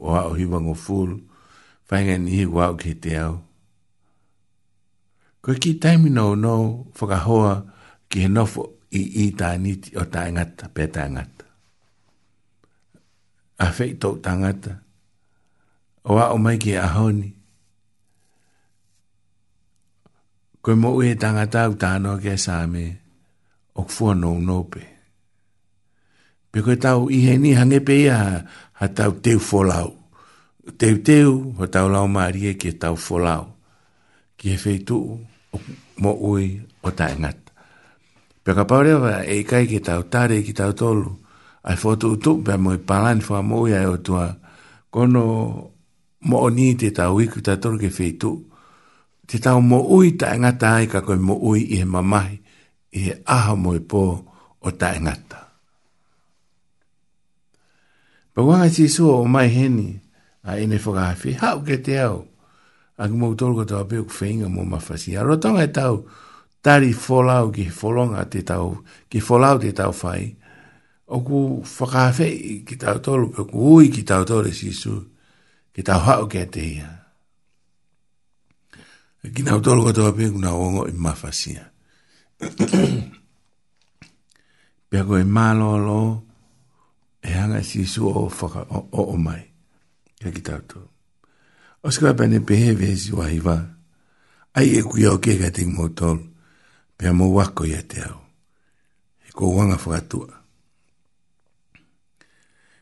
o 0.00 0.08
a 0.16 0.20
o 0.30 0.32
hiwa 0.32 0.58
ngā 0.64 0.72
fulu, 0.74 1.18
whaenga 1.90 2.16
ni 2.18 2.30
hi 2.40 2.46
wau 2.48 2.72
ki 2.78 2.94
te 3.02 3.12
au. 3.20 3.36
Koe 5.44 5.58
ki 5.60 5.74
taimbi 5.78 6.08
nou 6.08 6.36
nou, 6.40 6.86
whakahoa 6.96 7.66
ki 8.08 8.22
he 8.24 8.28
nofo 8.32 8.64
i 8.96 9.00
i 9.28 9.28
tāniti 9.36 9.92
o 10.00 10.08
tāngata, 10.08 10.72
pē 10.72 10.88
tāngata 10.88 11.39
a 13.60 13.66
fei 13.76 13.94
tau 14.00 14.14
tangata. 14.24 14.72
O 16.10 16.16
a 16.16 16.26
o 16.32 16.38
mai 16.38 16.56
ki 16.58 16.72
a 16.76 16.86
honi. 16.96 17.28
Koe 20.62 20.74
mo 20.82 20.90
ue 21.00 21.08
tangata 21.22 21.58
au 21.66 21.72
tānoa 21.82 22.20
ki 22.22 22.30
a 22.36 22.38
sāme, 22.46 22.84
o 23.76 23.82
kua 23.92 24.14
nou 24.16 24.40
nōpe. 24.48 24.82
Pe 26.52 26.58
koe 26.64 26.76
tau 26.80 27.08
ihe 27.16 27.36
ni 27.40 27.52
hange 27.56 27.80
pe 27.86 27.94
ia 28.06 28.16
ha 28.80 28.86
tau 28.96 29.12
teu 29.24 29.38
folau. 29.38 29.92
Teu 30.80 30.96
teu 31.06 31.30
ho 31.56 31.64
tau 31.66 31.88
lau 31.92 32.08
maria 32.08 32.52
ki 32.60 32.74
tau 32.80 32.96
folau. 32.96 33.44
Ki 34.36 34.52
he 34.52 34.56
fei 34.56 34.78
tu 34.88 34.98
mo 36.02 36.12
ui 36.30 36.48
o 36.84 36.90
tae 36.96 37.12
ngata. 37.16 37.48
Pe 38.44 38.56
ka 38.56 38.64
paurewa 38.64 39.20
e 39.28 39.42
kai 39.44 39.66
ki 39.68 39.80
tau 39.84 40.02
tare 40.12 40.40
ki 40.44 40.52
tau 40.56 40.72
tolu 40.76 41.12
ai 41.62 41.76
fo 41.76 41.96
tu 42.00 42.16
tu 42.16 42.40
pe 42.44 42.56
mo 42.56 42.72
palan 42.88 43.20
fo 43.20 43.36
mo 43.44 43.68
ya 43.68 43.84
o 43.92 43.96
tua 44.00 44.32
kono 44.92 45.22
mo 46.28 46.36
ni 46.48 46.72
te 46.80 46.88
ta 46.96 47.12
wiki 47.12 47.40
ta 47.44 47.54
tor 47.60 47.76
ke 47.76 47.92
feitu 47.92 48.32
te 49.28 49.36
ta 49.36 49.52
mo 49.60 49.78
ui 49.92 50.16
ta 50.16 50.32
nga 50.40 50.52
ta 50.60 50.68
ai 50.80 50.86
ka 50.88 51.04
ko 51.04 51.12
mo 51.20 51.36
ui 51.36 51.60
e 51.78 51.84
mamai 51.84 52.32
e 52.88 53.02
aha 53.28 53.52
mo 53.60 53.76
po 53.90 54.02
o 54.64 54.68
ta 54.80 54.96
nga 55.04 55.14
ta 55.28 55.40
pa 58.32 58.40
wa 58.40 58.54
ngai 58.64 58.72
si 58.72 58.86
o 59.04 59.24
mai 59.28 59.48
heni 59.52 59.88
a 60.48 60.56
ine 60.56 60.76
fo 60.80 60.96
ga 60.96 61.12
fi 61.12 61.36
ha 61.40 61.60
ke 61.60 61.76
te 61.84 61.94
ao 62.00 62.24
a 62.96 63.02
mo 63.08 63.36
tor 63.36 63.52
ko 63.52 63.62
ta 63.68 63.84
pe 63.84 64.00
ku 64.00 64.08
fenga 64.12 64.48
mo 64.48 64.64
ma 64.64 64.80
fasi 64.80 65.12
a 65.12 65.20
ro 65.20 65.36
ta 65.36 65.52
nga 65.52 65.64
e 65.68 65.72
ta 66.64 66.72
ri 66.80 66.92
folau 66.96 67.52
ki 67.52 67.68
folonga 67.68 68.24
te 68.32 68.40
tau 68.48 68.80
ki 69.12 69.18
folau 69.20 69.56
te 69.60 69.72
tau 69.76 69.92
fai 69.92 70.39
o 71.10 71.16
ku 71.26 71.60
whakawhe 71.66 72.28
ki 72.62 72.74
tau 72.78 72.98
tolu, 73.02 73.34
o 73.34 73.42
ku 73.46 73.56
ui 73.78 73.90
ki 73.90 74.02
tau 74.06 74.22
tolu 74.22 74.50
si 74.54 74.70
su, 74.70 74.94
ki 75.74 75.82
tau 75.82 75.98
hao 76.06 76.26
kia 76.30 76.46
te 76.46 76.62
ia. 76.78 76.90
Ki 79.26 79.42
tau 79.42 79.58
tolu 79.60 79.90
kato 79.90 80.06
api, 80.06 80.30
ku 80.30 80.38
nga 80.38 80.54
wongo 80.54 80.86
i 80.86 80.94
mawhasia. 80.94 81.66
Pia 84.90 85.02
ko 85.06 85.14
e 85.18 85.26
malo 85.26 85.74
lo, 85.78 86.00
e 87.22 87.30
hanga 87.34 87.62
si 87.66 87.84
su 87.90 88.06
o 88.06 88.30
whaka, 88.30 88.66
o 88.70 88.80
o 89.10 89.16
mai, 89.18 89.42
kia 90.14 90.30
ki 90.30 90.42
tau 90.46 90.62
tolu. 90.62 90.88
O 91.82 91.90
skwa 91.90 92.14
pene 92.14 92.38
pehe 92.40 92.70
vesi 92.78 93.10
wahi 93.10 93.38
wa, 93.42 93.56
ai 94.54 94.78
e 94.78 94.82
kuia 94.86 95.10
o 95.18 95.18
kia 95.18 95.36
kia 95.42 95.50
te 95.58 95.66
ngotolu, 95.66 96.22
pia 96.94 97.10
mo 97.12 97.34
wako 97.34 97.66
ia 97.66 97.82
te 97.82 97.98
au. 98.06 98.20
E 99.26 99.30
ko 99.34 99.50
wanga 99.58 99.74
whakatua 99.74 100.38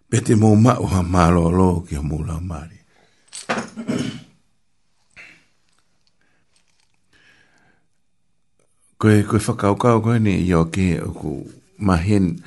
pe 0.09 0.18
te 0.24 0.35
mō 0.40 0.56
mao 0.56 0.86
ha 0.93 1.02
mālo 1.05 1.48
alo 1.52 1.68
ki 1.86 1.97
ha 2.01 2.02
mūla 2.02 2.39
o 2.40 2.40
Māori. 2.40 2.78
koe, 8.98 9.20
koe 9.28 9.39
whakaukau 9.39 10.01
koe 10.02 10.16
ni 10.18 10.32
i 10.48 10.55
o 10.56 10.64
ke 10.72 10.86
o 11.05 11.12
ku 11.14 11.32
mahen, 11.78 12.40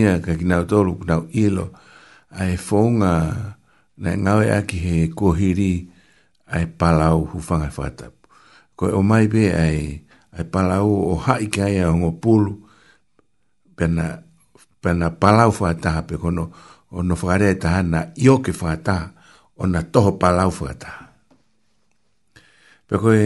ia 0.00 0.20
ka 0.22 0.36
ki 0.38 0.44
nau 0.46 0.62
tōru 0.64 0.98
ku 1.02 1.04
nau 1.10 1.26
ielo 1.34 1.68
a 2.30 2.44
e 2.54 2.56
na 3.96 4.10
ngawe 4.16 4.46
aki 4.60 4.78
he 4.78 4.94
kuohiri 5.10 5.88
a 6.46 6.60
e 6.62 6.66
palau 6.70 7.24
hufanga 7.26 7.66
whakatapu. 7.68 8.14
Koe 8.78 8.92
o 8.94 9.02
mai 9.02 9.26
be 9.26 9.50
ai 9.52 10.00
ai 10.38 10.44
palau 10.46 11.10
o 11.12 11.14
haike 11.18 11.60
ai 11.66 11.80
a 11.82 11.90
ngopulu 11.92 12.54
pena, 13.76 14.22
pena 14.80 15.10
palau 15.10 15.50
whakataha 15.50 16.02
pe 16.06 16.14
pe 16.14 16.20
kono 16.22 16.52
o 16.90 17.02
no 17.02 17.14
whakarea 17.16 17.50
e 17.50 17.54
taha 17.58 17.80
io 18.16 18.38
ke 18.42 18.52
whakataha 18.52 19.12
o 19.56 19.66
na 19.66 19.82
toho 19.92 20.12
palau 20.18 20.50
whakataha. 20.50 21.04
pe 22.86 22.94
koe, 23.02 23.22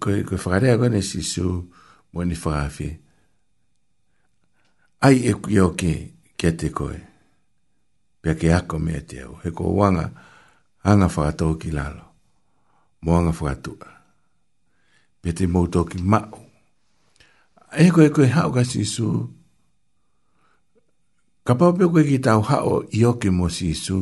koe, 0.00 0.22
koe 0.24 0.38
whakarea 0.42 0.78
koe 0.78 0.88
ne 0.88 1.00
si 1.02 1.22
su 1.22 1.70
mo 2.12 2.22
ni 2.24 2.36
Ai 5.04 5.18
e 5.26 5.34
io 5.48 5.74
ke, 5.74 6.14
ke 6.36 6.48
te 6.58 6.68
koe. 6.70 6.98
pe 8.20 8.34
ke 8.40 8.52
ako 8.54 8.78
mea 8.78 9.00
te 9.08 9.18
au. 9.26 9.34
He 9.42 9.50
ko 9.50 9.64
wanga, 9.74 10.12
ana 10.84 11.08
fata 11.08 11.44
o 11.46 11.54
kilalo 11.58 12.04
Mo 13.02 13.16
anga 13.18 13.32
whakatua. 13.32 13.88
pe 15.20 15.32
te 15.32 15.46
mou 15.46 15.66
tau 15.66 15.84
ki 15.84 15.98
mao. 16.02 16.38
E 17.82 17.90
koe 17.90 18.10
koe 18.14 18.28
hau 18.30 18.52
ka 18.52 18.62
si 18.64 18.84
su 18.84 19.32
Ka 21.44 21.52
papa 21.58 21.84
koe 21.92 22.02
ki 22.08 22.18
tau 22.24 22.38
hao 22.48 22.82
i 22.94 23.02
oke 23.04 23.26
mo 23.38 23.46
si 23.56 23.66
isu, 23.74 23.98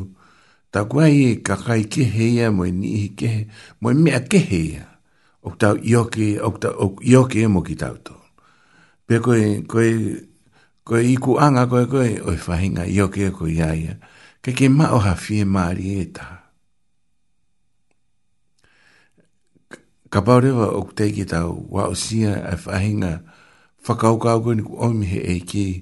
ta 0.73 0.81
kua 0.91 1.05
i 1.09 1.23
kakai 1.47 1.83
ke 1.93 2.03
heia 2.15 2.47
mo 2.57 2.63
i 2.69 2.73
nihi 2.81 3.09
ke 3.19 3.27
he, 3.35 3.41
mo 3.81 3.87
i 3.89 3.97
mea 4.03 4.21
ke 4.31 4.37
heia, 4.51 4.83
o 5.47 5.51
tau 5.61 5.75
i 5.81 5.93
oke, 6.03 6.27
o 6.37 6.51
tau 6.63 6.89
i 7.01 7.17
oke 7.21 7.39
e 7.45 7.49
mo 7.55 7.61
ki 7.67 7.77
tau 7.83 7.97
to. 8.07 8.13
Pe 9.09 9.15
koe, 9.25 9.45
koe, 9.73 9.89
koe 10.87 11.01
i 11.01 11.15
ku 11.25 11.33
anga 11.47 11.65
koe 11.71 11.85
koe, 11.93 12.11
oi 12.29 12.37
whahinga 12.45 12.85
i 12.85 12.97
oke 13.05 13.21
e 13.25 13.31
ko 13.37 13.45
i 13.49 13.57
aia, 13.71 13.95
ke 14.45 14.51
ke 14.57 14.67
ma 14.79 14.87
o 14.93 14.99
hawhie 15.05 15.45
maari 15.55 15.89
e 15.97 16.05
taha. 16.15 16.37
Ka 20.13 20.19
paurewa 20.27 20.67
o 20.79 20.85
teiki 20.97 21.25
tau 21.33 21.57
wa 21.73 21.89
o 21.89 21.95
sia 22.05 22.33
e 22.53 22.55
whahinga 22.69 23.13
whakaukau 23.89 24.39
koe 24.45 24.55
ni 24.61 24.67
ku 24.69 24.75
omi 24.87 25.07
he 25.11 25.19
eikei, 25.39 25.73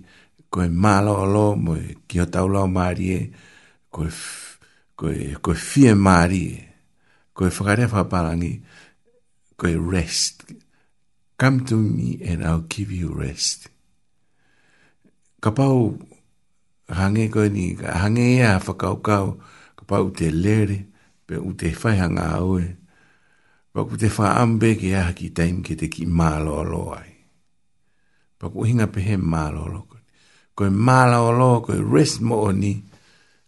ko 0.49 0.65
e 0.65 0.69
malo 0.73 1.20
alo, 1.25 1.53
mo 1.55 1.77
e 1.77 2.01
ki 2.09 2.25
o 2.25 2.27
taulao 2.27 2.69
maari 2.69 3.07
e, 3.12 3.20
ko 3.93 4.09
e, 4.09 4.12
ko 4.97 5.05
e, 5.12 5.37
ko 5.45 5.51
fie 5.53 5.93
maari 5.95 6.43
e, 6.57 6.59
ko 7.37 7.45
e 7.49 7.53
whakarea 7.53 7.89
whaparangi, 7.89 8.53
ko 9.57 9.65
e 9.69 9.77
rest. 9.77 10.49
Come 11.39 11.62
to 11.69 11.77
me 11.77 12.19
and 12.25 12.43
I'll 12.43 12.66
give 12.66 12.91
you 12.91 13.12
rest. 13.15 13.69
Ka 15.39 15.53
pau 15.55 15.95
hange 16.91 17.25
ko 17.31 17.45
ni, 17.47 17.77
hange 17.79 18.25
e 18.41 18.41
a 18.43 18.57
whakaukau, 18.57 19.27
ka 19.77 19.83
pau 19.85 20.09
te 20.11 20.33
lere, 20.33 20.81
pe 21.29 21.37
u 21.37 21.53
te 21.55 21.70
whaihanga 21.77 22.35
au 22.41 22.59
e, 22.61 22.69
Paku 23.69 23.95
te 24.01 24.09
wha 24.11 24.33
ambe 24.43 24.73
ke 24.81 24.89
aha 24.99 25.12
ki 25.15 25.29
taim 25.37 25.61
ke 25.62 25.77
te 25.79 25.87
ki 25.93 26.03
malo 26.09 26.57
alo 26.65 26.81
ai. 26.97 27.12
Paku 28.41 28.65
hinga 28.66 28.89
pehe 28.91 29.15
mālo 29.20 29.69
alo 29.69 29.83
koe 30.59 30.70
mālau 30.74 31.28
alo, 31.32 31.52
koe 31.66 31.76
rest 31.93 32.18
mo 32.26 32.36
o 32.43 32.51
ni, 32.62 32.72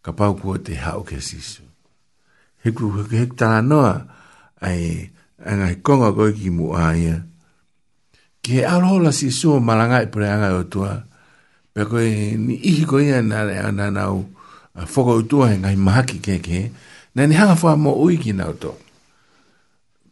ka 0.04 0.10
pau 0.18 0.32
kua 0.40 0.56
te 0.66 0.74
hao 0.82 1.00
ke 1.08 1.18
sisu. 1.28 1.62
Heku 2.62 2.84
heku 2.96 3.14
heku 3.20 3.36
tala 3.40 3.60
noa, 3.70 3.92
ai, 4.66 4.84
ai 5.46 5.54
ngai 5.58 5.76
konga 5.86 6.10
koe 6.18 6.30
ki 6.38 6.48
mu 6.56 6.66
a 6.78 6.86
ia. 7.04 7.16
Ki 8.42 8.50
he 8.60 8.62
alo 8.74 8.92
la 9.04 9.10
sisu 9.18 9.46
o 9.56 9.60
malangai 9.68 10.06
pere 10.14 10.28
anga 10.34 10.50
o 10.54 10.62
tua, 10.72 10.90
pe 11.74 11.82
koe 11.90 12.06
ni 12.44 12.54
ihi 12.70 12.84
koe 12.90 13.02
ia 13.10 13.18
na 13.30 13.38
le 13.48 13.54
ana 13.68 13.86
nau, 13.98 14.16
a 14.80 14.86
foko 14.92 15.12
o 15.20 15.26
tua 15.30 15.44
he 15.50 15.56
ngai 15.62 15.74
mahaki 15.84 16.18
ke 16.26 16.36
ke, 16.46 16.60
na 17.18 17.22
ni 17.28 17.34
hanga 17.38 17.56
fua 17.62 17.72
mo 17.84 17.92
ui 18.06 18.14
ki 18.22 18.32
nao 18.38 18.54
toa. 18.62 18.78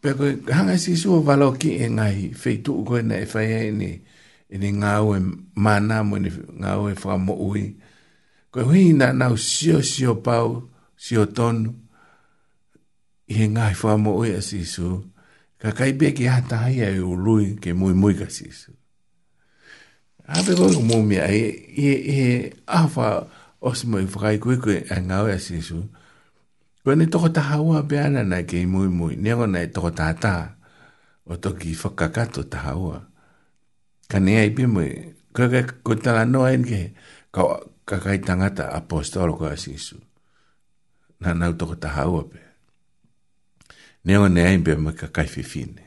Pe 0.03 0.09
koe 0.19 0.31
hanga 0.57 0.75
sisu 0.85 1.09
o 1.21 1.23
valo 1.27 1.49
ki 1.61 1.71
e 1.85 1.95
ngai, 1.97 2.19
fei 2.41 2.57
tuu 2.67 2.83
koe 2.89 3.01
na 3.09 3.15
e 3.25 3.31
whaia 3.33 3.61
ni, 3.81 3.91
ini 4.49 4.69
ngau 4.81 5.13
e 5.13 5.19
mana 5.55 6.01
mo 6.01 6.17
ni 6.17 6.33
ngau 6.33 6.89
e 6.89 6.95
fa 6.97 7.21
mo 7.21 7.37
ui 7.37 7.77
ko 8.51 8.65
hui 8.65 8.97
na 8.97 9.13
na 9.13 9.29
sio 9.37 9.85
sio 9.85 10.17
pau 10.25 10.65
sio 10.97 11.29
ton 11.29 11.57
i 13.29 13.45
e 13.45 13.45
ngai 13.45 13.77
fa 13.77 14.01
mo 14.01 14.17
ui 14.25 14.33
a 14.33 14.41
sisu 14.41 15.05
ka 15.61 15.69
kai 15.77 15.93
be 15.93 16.17
ki 16.17 16.25
hata 16.33 16.65
hai 16.65 16.81
e 16.81 16.91
u 17.05 17.13
lui 17.13 17.61
ke 17.61 17.77
mui 17.77 17.93
mui 17.93 18.17
ka 18.17 18.25
sisu 18.33 18.73
a 20.33 20.41
be 20.41 20.57
ko 20.57 20.65
mo 20.81 21.05
mi 21.05 21.21
ai 21.21 21.39
i 21.77 21.85
e, 21.85 21.95
e, 22.09 22.17
e 22.49 23.07
os 23.69 23.85
mo 23.85 24.01
i 24.01 24.07
fai 24.09 24.41
ku 24.41 24.57
ku 24.57 24.73
e 24.81 24.81
ngau 24.89 25.29
e 25.29 25.37
sisu 25.37 25.77
ko 26.89 26.97
ni 26.97 27.05
toko 27.13 27.29
ta 27.29 27.45
hawa 27.53 27.85
be 27.85 28.01
ana 28.01 28.25
na 28.25 28.41
ke 28.49 28.65
mui 28.65 28.89
mui 28.89 29.13
ne 29.21 29.37
ona 29.37 29.61
e 29.61 29.69
toko 29.69 29.93
ta 29.93 30.17
ta 30.17 30.57
o 31.29 31.37
toki 31.37 31.77
fakakato 31.77 32.49
ta 32.49 32.73
hawa 32.73 33.08
ka 34.09 34.17
nea 34.19 34.45
i 34.49 34.51
pimo 34.51 34.81
e, 34.81 35.13
ka 35.37 35.45
ka 35.53 35.61
kutala 35.85 36.25
noa 36.25 36.51
enke, 36.57 36.97
ka 37.33 37.45
kai 38.05 38.19
tangata 38.27 38.65
apostolo 38.79 39.37
ka 39.37 39.53
asisu, 39.53 39.97
na 41.21 41.37
nau 41.37 41.53
toko 41.61 41.77
ta 41.77 41.89
haua 41.97 42.25
pe. 42.33 42.41
Nea 44.09 44.25
o 44.25 44.29
nea 44.33 44.51
i 44.57 44.59
pimo 44.67 44.91
e 44.91 44.97
ka 45.01 45.09
kai 45.17 45.29
fifine, 45.35 45.83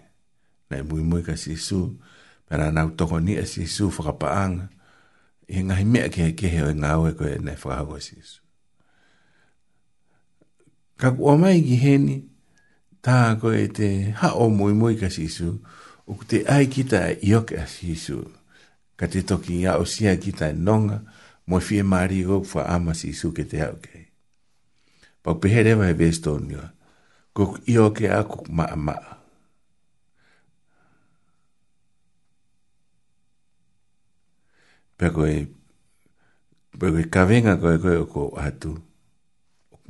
na 0.69 0.73
i 0.85 0.85
mui 0.87 1.01
mui 1.09 1.21
ka 1.27 1.35
sisu. 1.43 1.79
pe 2.45 2.57
na 2.61 2.69
nau 2.71 2.89
toko 2.99 3.17
ni 3.19 3.33
asisu 3.43 3.83
whakapaanga, 3.95 4.65
i 5.51 5.57
ngahi 5.65 5.85
mea 5.91 6.07
ke 6.13 6.23
ke 6.37 6.47
heo 6.53 6.69
e 6.69 6.75
ngāwe 6.81 7.09
ko 7.17 7.23
e 7.25 7.35
nei 7.45 7.57
whakahau 7.59 7.95
asisu. 7.99 8.39
Ka 11.01 11.07
kua 11.17 11.33
mai 11.41 11.57
ki 11.67 11.75
heni, 11.83 12.17
tā 13.03 13.33
ko 13.41 13.47
te 13.77 13.87
ha 14.21 14.27
o 14.43 14.53
mui 14.57 14.73
mui 14.77 14.93
ka 15.01 15.09
sisu. 15.09 15.49
ka 15.57 15.57
asisu, 15.57 15.80
o 16.07 16.17
te 16.27 16.43
ai 16.49 16.67
ki 16.71 16.83
ta 16.89 17.03
i 17.13 17.33
o 17.37 17.41
ka 17.47 17.65
sisu 17.69 18.23
ka 18.99 19.07
te 19.11 19.21
toki 19.27 19.61
ia 19.61 19.77
o 19.81 19.85
sia 19.85 20.15
ki 20.17 20.31
ta 20.37 20.51
nonga 20.53 21.01
mo 21.47 21.59
fi 21.59 21.81
mari 21.83 22.23
go 22.25 22.41
fa 22.47 22.65
ama 22.75 22.93
sisu 22.97 23.33
ke 23.37 23.45
te 23.49 23.61
ok 23.65 23.87
pa 25.25 25.37
pehere 25.37 25.75
mai 25.77 25.93
vesto 25.97 26.37
nia 26.39 26.71
ko 27.33 27.55
i 27.69 27.77
o 27.77 27.89
ke 27.95 28.09
aku 28.09 28.45
ma 28.49 28.65
ma 28.75 28.97
pe 34.97 35.09
ko 35.09 35.25
e 35.25 35.37
pe 36.79 36.87
ko 36.93 36.99
ka 37.13 37.25
venga 37.29 37.57
ko 37.61 37.77
ko 37.81 38.03
ko 38.09 38.23
atu 38.41 38.73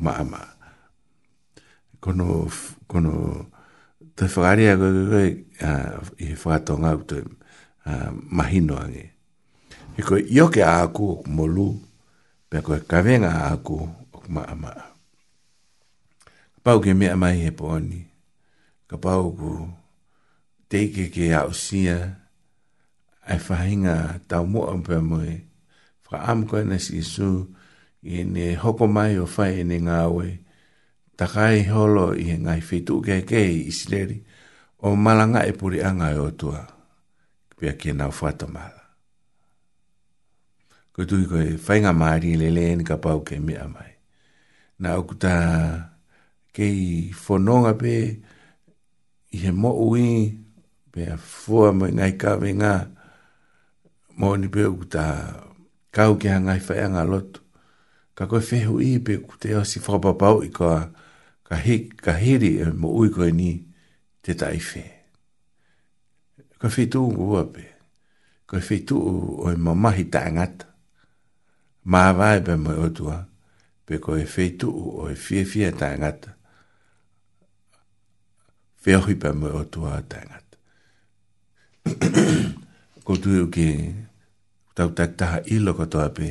ma 0.04 0.20
ma 0.28 0.42
kono 2.02 2.48
kono 2.90 3.46
te 4.16 4.26
whakare 4.28 4.66
a 4.72 4.76
koe 4.78 4.92
koe 5.10 5.26
i 6.20 6.26
he 6.32 6.36
whakatonga 6.36 6.94
u 6.98 7.04
te 7.08 7.22
mahino 8.30 8.76
ange. 8.82 9.12
He 9.98 10.02
koe 10.04 10.22
ioke 10.30 10.62
a 10.66 10.82
aku 10.84 11.06
o 11.12 11.16
molu, 11.28 11.74
pe 12.50 12.62
koe 12.62 12.80
kawenga 12.88 13.30
a 13.32 13.52
aku 13.54 13.76
o 13.84 13.90
kuma 14.20 14.46
ama. 14.48 14.74
Pau 16.64 16.78
ke 16.84 16.94
mea 16.94 17.16
mai 17.16 17.38
he 17.44 17.50
pōni, 17.60 18.02
ka 18.88 18.96
pau 19.04 19.32
ku 19.34 19.54
teike 20.70 21.10
ke 21.14 21.32
a 21.34 21.46
usia, 21.50 22.18
ai 23.28 23.40
whahinga 23.46 24.22
tau 24.30 24.46
mua 24.46 24.76
mpe 24.78 24.96
moe, 25.02 25.36
whaam 26.12 26.40
koe 26.50 26.64
na 26.68 26.76
isu, 26.76 27.48
i 28.04 28.24
ne 28.28 28.54
hoko 28.58 28.88
mai 28.90 29.16
o 29.22 29.26
whai 29.30 29.64
ne 29.64 29.78
ngāwe, 29.80 30.41
takai 31.22 31.70
holo 31.70 32.18
i 32.18 32.34
ngai 32.34 32.66
fitu 32.66 32.98
ke 33.06 33.22
ke 33.30 33.46
isleri 33.70 34.18
o 34.82 34.98
malanga 34.98 35.46
e 35.46 35.54
puri 35.54 35.78
anga 35.90 36.10
e 36.10 36.18
o 36.18 36.30
tua 36.34 36.66
pia 37.58 37.78
ki 37.78 37.94
na 37.94 38.10
fata 38.10 38.50
mala 38.50 38.82
ko 40.94 41.06
tu 41.06 41.22
ko 41.30 41.38
fai 41.66 41.80
nga 41.86 41.94
mari 41.94 42.34
le 42.42 42.50
le 42.58 42.66
ni 42.74 42.82
ka 42.90 42.98
pau 43.04 43.22
ke 43.28 43.38
mi 43.46 43.54
amai 43.66 43.94
na 44.82 44.98
o 44.98 45.02
kei 45.06 45.22
ke 46.56 46.66
i 46.66 46.88
fononga 47.24 47.74
pe 47.82 47.94
i 49.34 49.38
he 49.46 49.52
mo 49.62 49.72
ui 49.90 50.10
pe 50.92 51.02
a 51.14 51.18
fua 51.22 51.70
mo 51.78 51.86
ngai 51.86 52.14
ka 52.22 52.32
venga 52.42 52.74
mo 54.20 54.30
ni 54.42 54.48
pe 54.56 54.62
o 54.66 54.74
kau 55.96 56.12
ke 56.20 56.28
hanga 56.34 56.58
fai 56.68 56.80
anga 56.86 57.04
lotu 57.12 57.40
ka 58.18 58.24
koe 58.32 58.42
fehu 58.50 58.82
i 58.90 58.92
pe 59.06 59.14
kuteo 59.28 59.62
si 59.70 59.78
fapapau 59.86 60.42
i 60.50 60.50
koa 60.60 60.80
ka 60.90 61.01
ka 61.52 61.60
he 61.60 61.92
ka 61.92 62.16
he 62.16 62.40
re 62.40 62.52
eh, 62.64 62.72
mo 62.72 62.96
ui 62.96 63.12
ko 63.12 63.28
ni 63.28 63.60
te 64.24 64.32
taife 64.40 64.88
ka 66.62 66.72
fe 66.72 66.84
tu 66.88 67.04
ngu 67.12 67.28
ape 67.44 67.66
ka 68.48 68.58
fe 68.64 68.76
tu 68.88 68.96
o 69.44 69.52
e 69.52 69.56
mama 69.66 69.90
hi 69.98 70.06
tangat 70.16 70.54
ma 71.92 72.02
vai 72.18 72.38
be 72.46 72.54
mo 72.64 72.72
o 72.86 72.88
tua 72.98 73.18
pe 73.86 73.94
ko 74.04 74.10
e 74.24 74.26
fe 74.36 74.46
tu 74.60 74.70
o 75.02 75.10
e 75.12 75.16
fie 75.26 75.44
fie 75.52 75.68
tangat 75.84 76.20
fe 78.82 78.92
hui 79.04 79.16
be 79.22 79.30
mo 79.40 79.48
otua 79.62 79.68
tua 80.00 80.08
tangat 80.14 80.46
ko 83.06 83.12
tu 83.24 83.30
o 83.44 83.46
ke 83.56 83.68
tau 84.76 84.90
tak 84.98 85.12
ta 85.20 85.26
ilo 85.56 85.76
ko 85.76 85.84
to 85.92 85.98
ape 86.08 86.28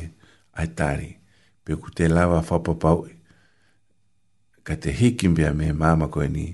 ai 0.57 0.69
tari 0.77 1.11
pe 1.63 1.71
ku 1.81 1.87
te 1.93 2.05
lava 2.09 2.39
fa 2.47 2.57
ka 4.63 4.75
te 4.75 4.91
hiki 4.91 5.27
mbea 5.29 5.53
me 5.53 5.73
māma 5.73 6.07
koe 6.13 6.27
ni 6.29 6.45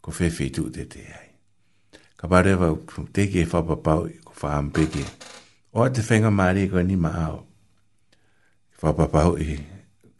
ko 0.00 0.12
whewhi 0.12 0.50
tu 0.52 0.68
te 0.72 0.84
te 0.84 1.02
ai. 1.08 1.28
Ka 2.18 2.28
parewa 2.28 2.72
te 3.12 3.28
ke 3.32 3.44
whapapau 3.48 4.08
ko 4.24 4.32
whaampeke. 4.40 5.04
O 5.72 5.86
te 5.90 6.02
whenga 6.08 6.30
maari 6.34 6.68
koe 6.72 6.82
ni 6.84 6.96
ma 6.96 7.12
au. 7.28 7.38
Whapapau 8.82 9.36
i 9.40 9.56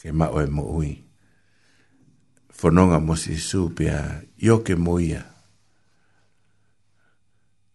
ke 0.00 0.12
ma 0.12 0.30
oe 0.32 0.46
mo 0.46 0.64
ui. 0.78 0.94
Whanonga 2.59 2.98
mos 2.98 3.26
i 3.30 3.36
su 3.38 3.68
pia 3.76 4.00
i 4.42 4.50
o 4.50 4.60
ke 4.64 4.74
mo 4.76 4.98
ia. 5.02 5.20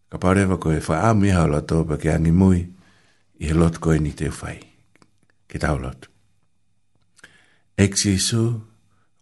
Ka 0.10 0.18
parewa 0.22 0.58
koe 0.60 0.80
whaami 0.80 1.32
hao 1.34 1.48
la 1.50 1.62
tōpa 1.62 2.00
ke 2.02 2.12
angi 2.14 2.32
mui 2.34 2.64
i 3.40 3.50
he 3.50 3.54
lot 3.54 3.78
koe 3.80 4.00
ni 4.02 4.12
te 4.18 4.28
whai. 4.32 4.58
Ke 5.50 5.62
tau 5.62 5.78
lot. 5.78 6.10
Exi 7.78 8.18
su 8.22 8.46
pia 8.58 8.72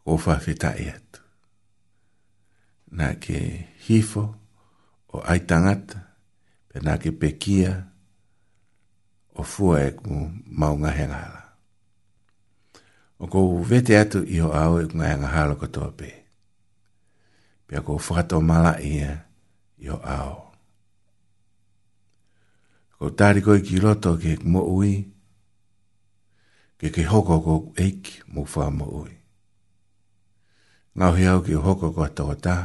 o 0.06 0.18
whawhetai 0.18 0.86
atu. 0.95 1.22
Nā 2.91 3.14
ke 3.23 3.38
hifo 3.88 4.23
o 5.14 5.22
aitangata, 5.28 6.02
pe 6.69 6.82
nā 6.84 6.98
ke 7.02 7.11
pekia 7.11 7.73
o 9.36 9.44
fua 9.44 9.84
e 9.86 9.91
ku 9.95 10.18
maunga 10.45 10.91
hengahala. 10.95 11.40
O 13.19 13.28
ko 13.32 13.48
vete 13.68 13.98
atu 13.99 14.23
i 14.26 14.41
ho 14.44 14.49
au 14.64 14.80
e 14.82 14.88
ku 14.91 14.98
ngā 14.99 15.07
hengahala 15.14 15.56
katoa 15.61 15.91
pe. 15.98 16.10
Pe 17.68 17.78
ako 17.80 17.98
whakato 18.06 18.41
mala 18.44 18.73
ia 18.82 19.11
i 19.84 19.88
ho 19.88 19.98
au. 20.18 20.36
Ko 23.02 23.10
tāri 23.18 23.41
koi 23.41 23.61
ki 23.65 23.80
roto 23.82 24.14
ke 24.22 24.36
mo 24.44 24.61
ui, 24.78 24.94
ke 26.78 26.91
ke 26.94 27.03
hoko 27.07 27.40
ko 27.45 27.56
eik 27.82 28.11
mo 28.30 28.44
wha 28.53 28.68
mo 28.69 28.86
ui 29.02 29.20
ngau 30.97 31.15
au 31.31 31.39
ki 31.45 31.53
hoko 31.55 31.88
ko 31.95 32.03
tau 32.18 32.35
ta, 32.45 32.57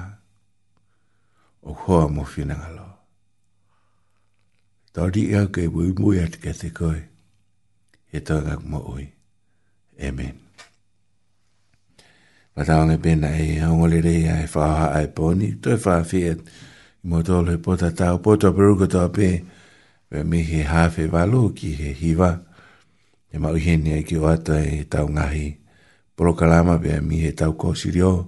o 1.62 1.70
hoa 1.82 2.07
mo 2.15 2.23
fina 2.24 2.55
ngalo. 2.59 2.89
Tau 4.94 5.09
di 5.15 5.23
iau 5.32 5.47
ke 5.55 5.62
bui 5.73 5.90
mui 6.01 6.19
at 6.24 6.35
ke 6.43 6.51
te 6.61 6.69
koe. 6.78 7.01
he 8.11 8.19
tau 8.27 8.39
ngak 8.44 8.62
mo 8.70 8.78
ui. 8.97 9.07
Amen. 10.09 10.36
Pataonga 12.55 12.94
e 12.98 13.03
pena 13.05 13.28
e 13.44 13.61
hongole 13.65 13.98
rei 14.07 14.23
a 14.24 14.35
e 14.40 14.40
ai 14.43 14.48
whaoha 14.55 14.86
a 14.98 15.01
e 15.07 15.09
poni, 15.16 15.48
toi 15.62 15.77
wha 15.85 15.94
fiat, 16.11 16.39
mo 17.09 17.16
tolo 17.28 17.51
e 17.53 17.59
pota 17.65 17.89
tau, 17.98 18.15
pota 18.24 18.48
peruka 18.57 18.86
tau 18.94 19.09
pe, 19.16 19.28
pe 20.09 20.19
mi 20.31 20.39
he 20.51 20.61
hawhi 20.73 21.05
walu 21.15 21.43
ki 21.59 21.69
he 21.81 21.89
hiwa, 22.01 22.31
e 23.35 23.36
mauhenia 23.43 24.01
ki 24.09 24.16
o 24.23 24.24
ata 24.35 24.57
e 24.81 24.85
tau 24.93 25.07
ngahi. 25.15 25.47
Amen 25.51 25.65
prokalama 26.16 26.80
pe 26.80 26.97
mi 27.05 27.20
he 27.22 27.30
tau 27.36 27.52
ko 27.60 27.76
sirio 27.76 28.26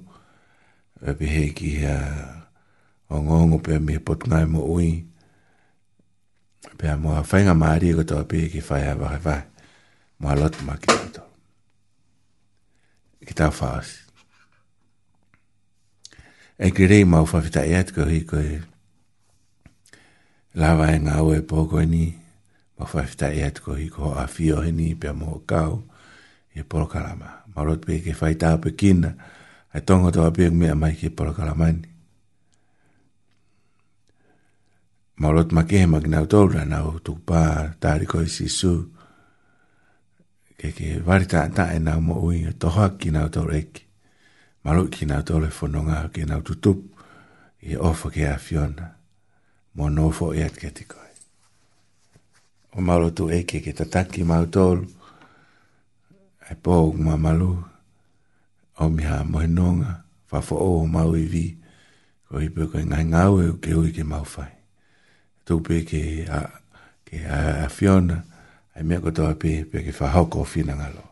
pe 1.01 1.27
he 1.27 1.49
ki 1.57 1.71
ha 1.85 1.97
ongo 3.09 3.35
ongo 3.43 3.59
pe 3.65 3.79
mi 3.81 3.97
pot 3.99 4.21
ngai 4.29 4.45
mo 4.47 4.61
ui 4.77 4.93
pe 6.79 6.87
a 6.93 6.97
mo 7.01 7.17
fa 7.25 7.39
nga 7.41 7.55
mari 7.57 7.89
e 7.89 7.97
ko 7.97 8.03
to 8.05 8.17
pe 8.29 8.49
ki 8.53 8.61
fa 8.61 8.77
ha 8.85 8.93
va 9.01 9.11
va 9.25 9.37
mo 10.21 10.35
lot 10.37 10.55
ma 10.69 10.77
ki 10.77 10.95
to 11.17 11.23
ki 13.27 13.33
ta 13.41 13.49
fas 13.51 13.89
e 16.65 16.69
ki 16.75 16.85
rei 16.93 17.05
mau 17.09 17.25
fa 17.25 17.41
fita 17.41 17.63
e 17.65 17.75
atko 17.81 18.05
hi 18.11 18.21
ko 18.29 18.37
e 18.37 18.55
lava 20.61 20.93
e 20.93 20.99
ngā 21.09 21.17
ue 21.25 21.41
pōko 21.49 21.81
e 21.83 21.87
ni 21.89 22.05
mau 22.77 22.87
fa 22.93 23.07
fita 23.09 23.33
e 23.35 23.43
atko 23.49 23.79
hi 23.81 23.89
ko 23.97 24.13
a 24.13 24.27
fio 24.29 24.61
e 24.63 24.71
ni 24.77 24.93
pe 24.95 25.09
a 25.09 25.13
mo 25.17 25.41
kau 25.49 25.73
e 26.55 26.63
poro 26.69 26.85
kalamaa 26.87 27.38
Marot 27.59 27.81
pe 27.83 27.97
ke 27.99 28.13
fai 28.15 28.37
tā 28.39 28.53
pe 28.63 28.71
kina. 28.79 29.09
Ai 29.75 29.83
tonga 29.83 30.13
tō 30.15 30.23
apiak 30.31 30.53
mea 30.55 30.77
mai 30.79 30.95
ke 30.95 31.11
pala 31.11 31.33
kalamani. 31.35 31.89
Marot 35.19 35.51
ma 35.53 35.65
kehe 35.67 35.89
mag 35.91 36.07
nau 36.07 36.25
tōra 36.31 36.63
nau 36.71 37.01
tuk 37.03 37.19
pā 37.27 37.41
tāri 37.83 38.07
koi 38.07 38.29
si 38.31 38.47
su. 38.59 38.71
Ke 40.59 40.71
ke 40.77 41.01
wari 41.07 41.27
tā 41.33 41.43
tā 41.57 41.67
e 41.75 41.81
nau 41.83 42.01
mo 42.01 42.21
ui 42.29 42.45
a 42.47 42.53
tohoa 42.63 42.93
ki 43.01 43.11
nau 43.17 43.27
tōra 43.37 43.57
eki. 43.59 43.83
Marot 44.65 44.91
ki 44.95 45.09
nau 45.11 45.27
tōra 45.27 45.51
fononga 45.59 45.99
e 46.07 46.13
ke 46.15 46.29
nau 46.31 46.39
tutup 46.47 46.85
i 47.67 47.75
ofa 47.91 48.13
ke 48.15 48.23
a 48.31 48.37
fiona. 48.39 48.87
Mo 49.75 49.91
nofo 49.97 50.31
e 50.35 50.47
atketikoi. 50.47 51.07
O 52.79 52.83
marotu 52.87 53.27
eke 53.41 53.59
ke 53.65 53.75
tataki 53.75 54.23
mau 54.23 54.47
tōru 54.47 54.87
e 56.51 56.55
po 56.57 56.93
ma 56.97 57.15
malu 57.21 57.53
o 58.81 58.85
mi 58.89 59.03
ha 59.05 59.21
mo 59.25 59.39
nonga 59.57 59.91
fa 60.29 60.39
fo 60.47 60.57
o 60.57 60.71
ma 60.89 61.03
u 61.05 61.13
vi 61.13 61.47
ko 62.29 62.41
i 62.41 62.49
pe 62.53 62.65
ko 62.71 62.77
ngai 62.81 63.05
ngau 63.13 63.33
e 63.45 63.47
ke 63.63 63.71
u 63.77 63.85
ke 63.95 64.05
mau 64.05 64.25
fai 64.35 64.53
to 65.45 65.53
pe 65.67 65.77
ke 65.89 66.01
a 66.39 66.41
ke 67.07 67.17
a 67.39 67.69
afiona 67.69 68.17
ai 68.77 68.83
me 68.89 68.95
ko 69.05 69.09
to 69.17 69.25
pe 69.43 69.51
pe 69.71 69.79
ke 69.87 69.93
fa 69.99 70.09
ha 70.15 70.21
ko 70.33 70.45
fi 70.45 70.61
na 70.65 70.75
ngalo 70.81 71.05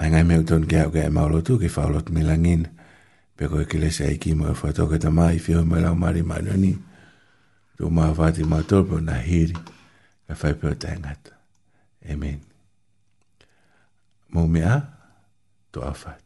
ai 0.00 0.08
ngai 0.12 0.24
me 0.28 0.34
ton 0.48 0.64
ke 0.70 0.80
ke 0.92 1.02
mau 1.16 1.28
lo 1.32 1.40
tu 1.48 1.56
ke 1.62 1.68
fa 1.76 1.88
lo 1.92 2.00
mi 2.16 2.20
langin 2.30 2.64
pe 3.36 3.44
ko 3.50 3.56
ke 3.70 3.76
le 3.82 3.88
sa 3.96 4.04
i 4.08 4.20
ki 4.22 4.36
mo 4.38 4.52
fa 4.60 4.68
e 4.72 4.76
to 4.76 4.84
ke 4.90 5.00
ta 5.04 5.08
mai 5.16 5.38
fi 5.44 5.56
o 5.60 5.64
me 5.70 5.80
la 5.84 5.96
mari 6.02 6.20
ma 6.30 6.36
no 6.44 6.52
ni 6.64 6.72
to 7.76 7.88
ma 7.96 8.12
va 8.18 8.26
ti 8.36 8.42
ma 8.52 8.58
to 8.68 8.78
pe 8.88 8.96
na 9.08 9.16
hiri 9.28 9.56
ka 10.26 10.32
fa 10.40 10.48
pe 10.60 10.68
ta 10.82 10.90
ngata 11.00 11.32
amen 12.12 12.40
momia, 14.34 14.82
tuafat. 15.70 16.23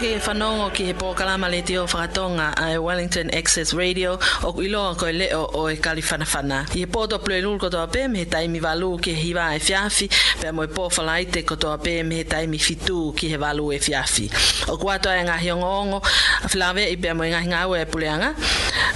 ke 0.00 0.16
whanongo 0.16 0.70
ki 0.72 0.84
he 0.88 0.92
pōkalama 0.96 1.50
le 1.52 1.58
o 1.78 1.82
whakatonga 1.86 2.54
a 2.56 2.80
Wellington 2.80 3.28
Access 3.34 3.74
Radio 3.74 4.14
o 4.42 4.52
ku 4.54 4.62
iloa 4.64 4.96
ko 4.96 5.04
leo 5.12 5.44
o 5.52 5.66
e 5.68 5.76
kaliwhanawhana. 5.76 6.70
I 6.70 6.72
he 6.72 6.86
pōto 6.86 7.20
plue 7.22 7.42
lulu 7.42 7.58
kotoa 7.58 7.86
pē 7.90 8.08
me 8.10 8.20
he 8.20 8.24
taimi 8.24 8.62
walu 8.62 8.96
ki 8.98 9.12
he 9.14 9.28
hiwa 9.34 9.52
e 9.56 9.60
fiafi 9.60 10.08
pe 10.40 10.52
mo 10.52 10.62
e 10.62 10.68
pōwhala 10.68 11.20
te 11.30 11.42
kotoa 11.42 11.76
pē 11.84 12.00
me 12.06 12.16
he 12.16 12.24
taimi 12.24 12.56
fitu 12.58 13.12
ki 13.14 13.28
he 13.28 13.36
walu 13.36 13.74
e 13.76 13.78
fiafi. 13.78 14.30
O 14.72 14.78
kuatoa 14.78 15.18
e 15.20 15.24
ngahi 15.28 15.52
ongo 15.60 16.00
a 16.00 16.48
whilawe 16.48 16.80
i 16.80 16.96
pe 16.96 17.12
mo 17.12 17.24
e 17.24 17.30
ngahi 17.34 17.48
ngau 17.52 17.76
e 17.76 17.84
puleanga 17.84 18.32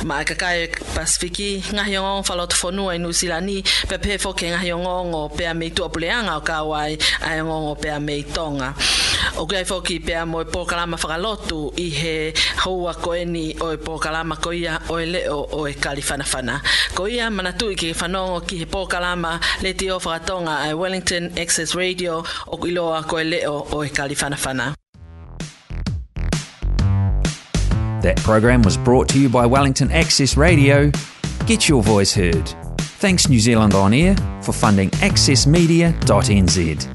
ma 0.05 0.23
e 0.23 0.25
kakai 0.25 0.71
Pasifiki 0.95 1.65
ngahi 1.77 1.99
ongo 2.01 2.23
whalotu 2.31 2.57
whanua 2.65 2.97
i 2.97 2.97
Nusilani 2.99 3.61
pe 3.91 3.99
pe 3.99 4.17
fo 4.17 4.33
ke 4.33 4.49
ngahi 4.57 4.73
ongo 4.73 5.29
pe 5.37 5.45
a 5.45 5.53
meitua 5.53 5.93
puleanga 5.93 6.39
o 6.41 6.41
kawai 6.41 6.97
a 7.21 7.37
ongo 7.45 7.75
pe 7.77 7.91
a 7.93 8.01
meitonga. 8.01 8.73
O 9.37 9.47
kia 9.47 9.65
foki 9.65 9.99
pea 10.01 10.25
mo 10.25 10.41
e 10.41 10.45
pōkalama 10.45 10.95
whakalotu 10.97 11.73
i 11.77 11.89
he 11.91 12.33
koeni 12.61 13.57
o 13.61 13.73
e 13.73 13.77
pōkalama 13.77 14.37
ko 14.41 14.53
ia 14.53 14.79
o 14.89 14.99
e 15.01 15.07
leo 15.07 15.47
o 15.53 15.67
e 15.67 15.73
Ko 16.95 17.07
ia 17.09 17.31
manatu 17.31 17.71
i 17.73 17.75
ke 17.75 17.93
whanongo 17.99 18.41
ki 18.47 18.59
he 18.59 18.65
pōkalama 18.67 19.33
le 19.63 19.73
te 19.75 19.91
o 19.91 19.99
whakatonga 19.99 20.69
eh, 20.69 20.73
Wellington 20.75 21.31
Access 21.37 21.75
Radio 21.75 22.23
o 22.49 22.59
iloa 22.59 23.03
ko 23.09 23.19
e 23.19 23.25
leo 23.25 23.67
o 23.73 23.85
e 23.85 23.91
That 28.05 28.17
program 28.23 28.63
was 28.63 28.77
brought 28.77 29.09
to 29.09 29.19
you 29.19 29.29
by 29.29 29.47
Wellington 29.47 29.91
Access 29.91 30.37
Radio. 30.37 30.93
Get 31.47 31.69
your 31.69 31.83
voice 31.83 32.13
heard. 32.15 32.55
Thanks 33.01 33.29
New 33.29 33.41
Zealand 33.41 33.75
On 33.75 33.93
Air 33.93 34.15
for 34.43 34.53
funding 34.53 34.91
accessmedia.nz. 34.91 36.95